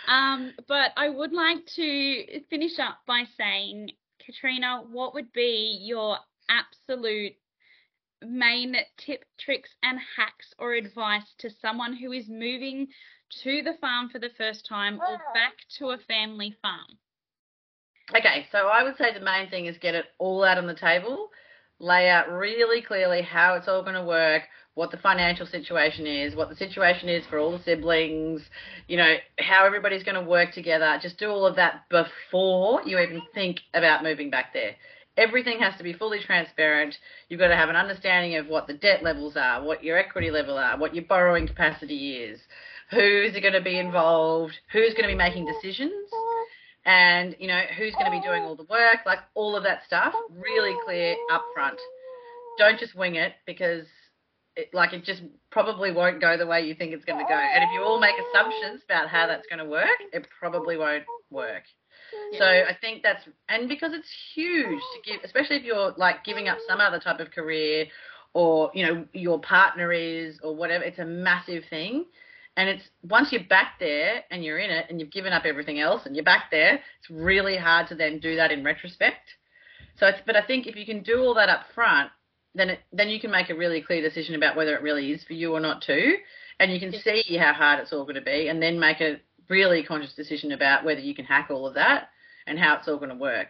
Um, 0.08 0.54
but 0.68 0.92
I 0.96 1.10
would 1.10 1.34
like 1.34 1.66
to 1.76 2.42
finish 2.50 2.80
up 2.80 3.00
by 3.08 3.24
saying, 3.38 3.92
Katrina, 4.24 4.84
what 4.92 5.14
would 5.14 5.32
be 5.34 5.80
your 5.82 6.18
absolute 6.50 7.34
main 8.24 8.76
tip, 8.98 9.26
tricks, 9.40 9.70
and 9.84 10.00
hacks 10.18 10.54
or 10.60 10.74
advice 10.74 11.34
to 11.40 11.50
someone 11.62 11.96
who 11.96 12.12
is 12.12 12.26
moving 12.28 12.88
to 13.44 13.62
the 13.64 13.74
farm 13.82 14.10
for 14.10 14.20
the 14.20 14.30
first 14.38 14.66
time 14.68 15.00
or 15.00 15.18
back 15.34 15.54
to 15.78 15.90
a 15.90 15.98
family 15.98 16.56
farm? 16.62 16.98
Okay, 18.16 18.46
so 18.52 18.68
I 18.68 18.84
would 18.84 18.98
say 18.98 19.14
the 19.14 19.20
main 19.20 19.50
thing 19.50 19.66
is 19.66 19.78
get 19.80 19.96
it 19.96 20.06
all 20.20 20.44
out 20.44 20.60
on 20.60 20.68
the 20.68 20.76
table, 20.76 21.30
lay 21.80 22.10
out 22.10 22.32
really 22.32 22.82
clearly 22.82 23.22
how 23.22 23.56
it's 23.56 23.68
all 23.68 23.82
going 23.82 23.96
to 23.96 24.04
work, 24.04 24.44
what 24.76 24.92
the 24.92 24.98
financial 24.98 25.46
situation 25.46 26.06
is, 26.06 26.36
what 26.36 26.50
the 26.50 26.56
situation 26.56 27.10
is 27.10 27.26
for 27.30 27.40
all 27.40 27.52
the 27.58 27.64
siblings, 27.64 28.42
you 28.88 28.98
know, 28.98 29.16
how 29.40 29.66
everybody's 29.66 30.04
going 30.04 30.22
to 30.22 30.30
work 30.30 30.54
together. 30.54 30.98
Just 31.02 31.18
do 31.18 31.30
all 31.30 31.46
of 31.46 31.56
that 31.56 31.84
before 31.90 32.82
you 32.86 33.00
even 33.00 33.22
think 33.34 33.60
about 33.74 34.04
moving 34.04 34.30
back 34.30 34.54
there. 34.54 34.76
Everything 35.18 35.60
has 35.60 35.78
to 35.78 35.84
be 35.84 35.94
fully 35.94 36.20
transparent. 36.20 36.98
You've 37.30 37.40
got 37.40 37.48
to 37.48 37.56
have 37.56 37.70
an 37.70 37.78
understanding 37.78 38.36
of 38.36 38.48
what 38.48 38.68
the 38.68 38.74
debt 38.74 39.02
levels 39.02 39.38
are, 39.38 39.64
what 39.64 39.84
your 39.84 39.98
equity 39.98 40.30
level 40.30 40.58
are, 40.58 40.78
what 40.78 40.94
your 40.94 41.06
borrowing 41.06 41.48
capacity 41.48 42.18
is, 42.18 42.40
who's 42.92 43.32
going 43.32 43.54
to 43.54 43.62
be 43.62 43.80
involved, 43.80 44.54
who's 44.74 44.94
going 44.94 45.04
to 45.04 45.14
be 45.14 45.16
making 45.16 45.46
decisions 45.46 46.12
and 46.86 47.36
you 47.40 47.48
know 47.48 47.62
who's 47.78 47.94
going 47.94 48.06
to 48.06 48.12
be 48.12 48.22
doing 48.22 48.44
all 48.44 48.56
the 48.56 48.66
work 48.66 49.00
like 49.06 49.20
all 49.34 49.56
of 49.56 49.64
that 49.64 49.84
stuff 49.86 50.14
really 50.38 50.76
clear 50.86 51.16
up 51.32 51.46
front 51.54 51.80
don't 52.58 52.80
just 52.80 52.96
wing 52.96 53.16
it 53.16 53.34
because 53.46 53.86
it, 54.56 54.74
like 54.74 54.94
it 54.94 55.04
just 55.04 55.22
probably 55.52 55.92
won't 55.92 56.22
go 56.22 56.38
the 56.38 56.48
way 56.48 56.62
you 56.66 56.74
think 56.74 56.94
it's 56.94 57.04
going 57.04 57.20
to 57.20 57.26
go. 57.28 57.38
And 57.38 57.64
if 57.64 57.70
you 57.74 57.84
all 57.84 58.00
make 58.00 58.16
assumptions 58.18 58.82
about 58.86 59.10
how 59.10 59.28
that's 59.28 59.46
going 59.48 59.60
to 59.60 59.66
work 59.66 59.98
it 60.14 60.28
probably 60.40 60.78
won't 60.78 61.04
work. 61.30 61.64
So 62.38 62.46
i 62.46 62.76
think 62.80 63.04
that's 63.04 63.24
and 63.50 63.68
because 63.68 63.92
it's 63.94 64.08
huge 64.34 64.80
to 64.80 65.12
give 65.12 65.22
especially 65.24 65.58
if 65.58 65.64
you're 65.64 65.94
like 65.98 66.24
giving 66.24 66.48
up 66.48 66.58
some 66.68 66.80
other 66.80 67.00
type 67.00 67.20
of 67.20 67.32
career 67.32 67.88
or 68.34 68.70
you 68.74 68.86
know 68.86 69.06
your 69.14 69.40
partner 69.40 69.92
is 69.92 70.40
or 70.44 70.56
whatever 70.56 70.84
it's 70.84 71.00
a 71.00 71.06
massive 71.06 71.64
thing 71.70 72.06
and 72.58 72.70
it's 72.70 72.84
once 73.04 73.32
you're 73.32 73.44
back 73.44 73.80
there 73.80 74.24
and 74.32 74.44
you're 74.44 74.60
in 74.60 74.70
it 74.70 74.86
and 74.90 75.00
you've 75.00 75.12
given 75.12 75.34
up 75.34 75.44
everything 75.46 75.80
else 75.80 76.04
and 76.06 76.16
you're 76.16 76.24
back 76.26 76.46
there, 76.52 76.76
it's 76.76 77.10
really 77.10 77.58
hard 77.58 77.88
to 77.90 77.96
then 77.96 78.20
do 78.20 78.36
that 78.36 78.52
in 78.52 78.64
retrospect. 78.64 79.30
So 80.00 80.08
it's, 80.08 80.20
but 80.26 80.36
I 80.36 80.46
think 80.46 80.68
if 80.68 80.76
you 80.76 80.86
can 80.86 81.04
do 81.04 81.20
all 81.20 81.34
that 81.36 81.50
up 81.50 81.66
front, 81.74 82.12
then 82.54 82.70
it, 82.70 82.80
then 82.94 83.10
you 83.10 83.20
can 83.20 83.32
make 83.32 83.50
a 83.50 83.56
really 83.56 83.82
clear 83.82 84.02
decision 84.02 84.36
about 84.36 84.56
whether 84.56 84.76
it 84.76 84.82
really 84.82 85.12
is 85.12 85.24
for 85.24 85.34
you 85.34 85.54
or 85.54 85.60
not 85.60 85.82
too, 85.82 86.16
and 86.60 86.72
you 86.72 86.80
can 86.80 86.94
see 86.94 87.38
how 87.38 87.54
hard 87.54 87.80
it's 87.80 87.92
all 87.92 88.04
going 88.04 88.16
to 88.16 88.22
be, 88.22 88.48
and 88.48 88.62
then 88.62 88.80
make 88.80 89.02
a 89.02 89.20
really 89.50 89.84
conscious 89.84 90.14
decision 90.14 90.54
about 90.54 90.86
whether 90.86 91.02
you 91.02 91.14
can 91.14 91.26
hack 91.26 91.50
all 91.52 91.68
of 91.68 91.76
that 91.76 92.10
and 92.48 92.58
how 92.58 92.76
it's 92.76 92.88
all 92.88 92.98
going 92.98 93.10
to 93.10 93.16
work. 93.16 93.48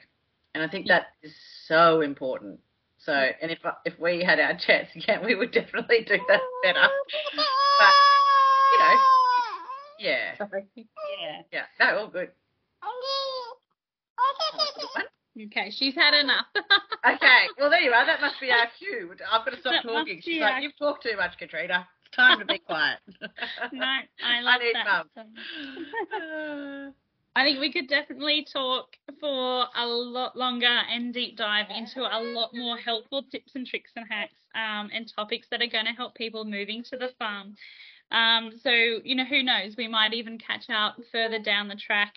And 0.55 0.63
I 0.63 0.67
think 0.67 0.87
that 0.87 1.07
is 1.21 1.33
so 1.67 2.01
important. 2.01 2.59
So, 2.97 3.13
and 3.13 3.51
if 3.51 3.59
if 3.85 3.99
we 3.99 4.23
had 4.23 4.39
our 4.39 4.57
chance 4.67 4.87
again, 4.95 5.23
we 5.23 5.35
would 5.35 5.51
definitely 5.51 6.05
do 6.07 6.17
that 6.27 6.41
better. 6.63 6.87
But 7.35 7.93
you 8.75 8.79
know, 8.79 8.99
yeah, 9.99 10.35
Yeah. 10.39 11.41
yeah, 11.51 11.63
no, 11.79 11.97
all 11.99 12.07
good. 12.07 12.29
Okay, 15.47 15.69
she's 15.71 15.95
had 15.95 16.13
enough. 16.13 16.45
Okay, 17.05 17.45
well 17.59 17.69
there 17.69 17.81
you 17.81 17.91
are. 17.91 18.03
That 18.03 18.19
must 18.19 18.39
be 18.41 18.49
our 18.49 18.65
cue. 18.79 19.11
I've 19.31 19.45
got 19.45 19.51
to 19.53 19.59
stop 19.59 19.73
That 19.73 19.87
talking. 19.87 20.15
be 20.15 20.21
She's 20.23 20.41
our- 20.41 20.49
like, 20.53 20.63
you've 20.63 20.75
talked 20.79 21.03
too 21.03 21.15
much, 21.17 21.37
Katrina. 21.37 21.87
It's 22.03 22.15
time 22.15 22.39
to 22.39 22.45
be 22.45 22.57
quiet. 22.65 22.97
no, 23.71 23.85
I 24.23 24.41
love 24.41 24.59
need 24.61 24.73
that. 24.73 25.05
mum. 25.15 25.29
so- 26.09 26.93
I 27.35 27.43
think 27.43 27.59
we 27.59 27.71
could 27.71 27.87
definitely 27.87 28.47
talk 28.51 28.95
for 29.19 29.65
a 29.75 29.85
lot 29.85 30.35
longer 30.35 30.65
and 30.65 31.13
deep 31.13 31.37
dive 31.37 31.67
into 31.69 31.99
a 32.01 32.17
lot 32.19 32.55
more 32.55 32.75
helpful 32.77 33.21
tips 33.31 33.51
and 33.53 33.67
tricks 33.67 33.91
and 33.95 34.05
hacks 34.09 34.33
um, 34.55 34.89
and 34.91 35.11
topics 35.15 35.45
that 35.51 35.61
are 35.61 35.67
going 35.67 35.85
to 35.85 35.91
help 35.91 36.15
people 36.15 36.43
moving 36.43 36.81
to 36.89 36.97
the 36.97 37.09
farm. 37.19 37.55
Um, 38.11 38.51
so, 38.61 38.69
you 38.69 39.15
know, 39.15 39.25
who 39.25 39.43
knows? 39.43 39.75
We 39.77 39.87
might 39.87 40.13
even 40.13 40.37
catch 40.37 40.69
up 40.69 40.95
further 41.11 41.39
down 41.39 41.67
the 41.67 41.75
track 41.75 42.15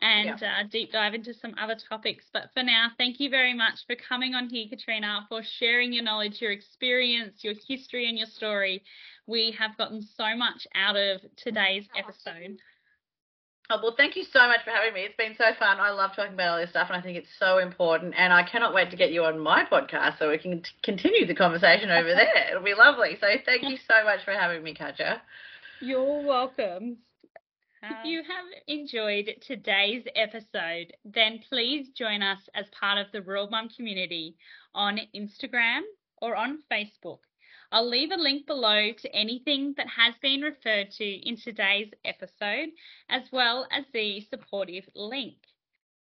and 0.00 0.42
uh, 0.42 0.62
deep 0.70 0.92
dive 0.92 1.14
into 1.14 1.34
some 1.34 1.54
other 1.60 1.76
topics. 1.88 2.24
But 2.32 2.50
for 2.54 2.62
now, 2.62 2.88
thank 2.96 3.20
you 3.20 3.30
very 3.30 3.54
much 3.54 3.80
for 3.86 3.96
coming 3.96 4.34
on 4.34 4.48
here, 4.48 4.66
Katrina, 4.68 5.26
for 5.28 5.42
sharing 5.42 5.92
your 5.92 6.04
knowledge, 6.04 6.40
your 6.40 6.52
experience, 6.52 7.44
your 7.44 7.54
history, 7.68 8.08
and 8.08 8.16
your 8.16 8.26
story. 8.26 8.82
We 9.26 9.54
have 9.58 9.76
gotten 9.76 10.02
so 10.02 10.36
much 10.36 10.66
out 10.74 10.96
of 10.96 11.20
today's 11.36 11.88
episode. 11.96 12.58
Oh, 13.72 13.78
well, 13.80 13.94
thank 13.96 14.16
you 14.16 14.24
so 14.32 14.40
much 14.48 14.64
for 14.64 14.70
having 14.70 14.92
me. 14.92 15.02
It's 15.02 15.16
been 15.16 15.36
so 15.38 15.44
fun. 15.56 15.78
I 15.78 15.90
love 15.90 16.10
talking 16.16 16.34
about 16.34 16.48
all 16.48 16.58
this 16.58 16.70
stuff, 16.70 16.88
and 16.90 16.96
I 16.96 17.00
think 17.00 17.16
it's 17.16 17.28
so 17.38 17.58
important. 17.58 18.14
And 18.18 18.32
I 18.32 18.42
cannot 18.42 18.74
wait 18.74 18.90
to 18.90 18.96
get 18.96 19.12
you 19.12 19.22
on 19.22 19.38
my 19.38 19.64
podcast 19.64 20.18
so 20.18 20.28
we 20.28 20.38
can 20.38 20.60
t- 20.60 20.70
continue 20.82 21.24
the 21.24 21.36
conversation 21.36 21.88
over 21.88 22.08
there. 22.14 22.50
It'll 22.50 22.64
be 22.64 22.74
lovely. 22.74 23.16
So 23.20 23.28
thank 23.46 23.62
you 23.62 23.76
so 23.86 24.04
much 24.04 24.24
for 24.24 24.32
having 24.32 24.64
me, 24.64 24.74
Katja. 24.74 25.22
You're 25.80 26.26
welcome. 26.26 26.96
If 27.82 28.04
you 28.04 28.22
have 28.22 28.44
enjoyed 28.66 29.30
today's 29.46 30.04
episode, 30.16 30.92
then 31.04 31.40
please 31.48 31.88
join 31.96 32.22
us 32.22 32.40
as 32.54 32.66
part 32.78 32.98
of 32.98 33.06
the 33.12 33.22
Rural 33.22 33.48
Mum 33.48 33.68
community 33.74 34.36
on 34.74 34.98
Instagram 35.14 35.82
or 36.20 36.34
on 36.34 36.58
Facebook. 36.70 37.20
I'll 37.72 37.88
leave 37.88 38.10
a 38.10 38.16
link 38.16 38.46
below 38.46 38.92
to 38.92 39.14
anything 39.14 39.74
that 39.76 39.86
has 39.88 40.14
been 40.20 40.40
referred 40.40 40.90
to 40.98 41.04
in 41.04 41.36
today's 41.36 41.90
episode, 42.04 42.70
as 43.08 43.22
well 43.30 43.68
as 43.70 43.84
the 43.92 44.20
supportive 44.22 44.88
link. 44.94 45.36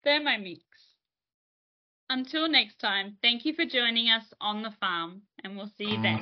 Thermomix. 0.07 0.61
Until 2.11 2.49
next 2.49 2.79
time, 2.81 3.17
thank 3.23 3.47
you 3.47 3.55
for 3.55 3.65
joining 3.65 4.11
us 4.11 4.25
on 4.41 4.63
the 4.63 4.73
farm, 4.79 5.23
and 5.43 5.57
we'll 5.57 5.73
see 5.79 5.85
you 5.85 6.03
then. 6.03 6.21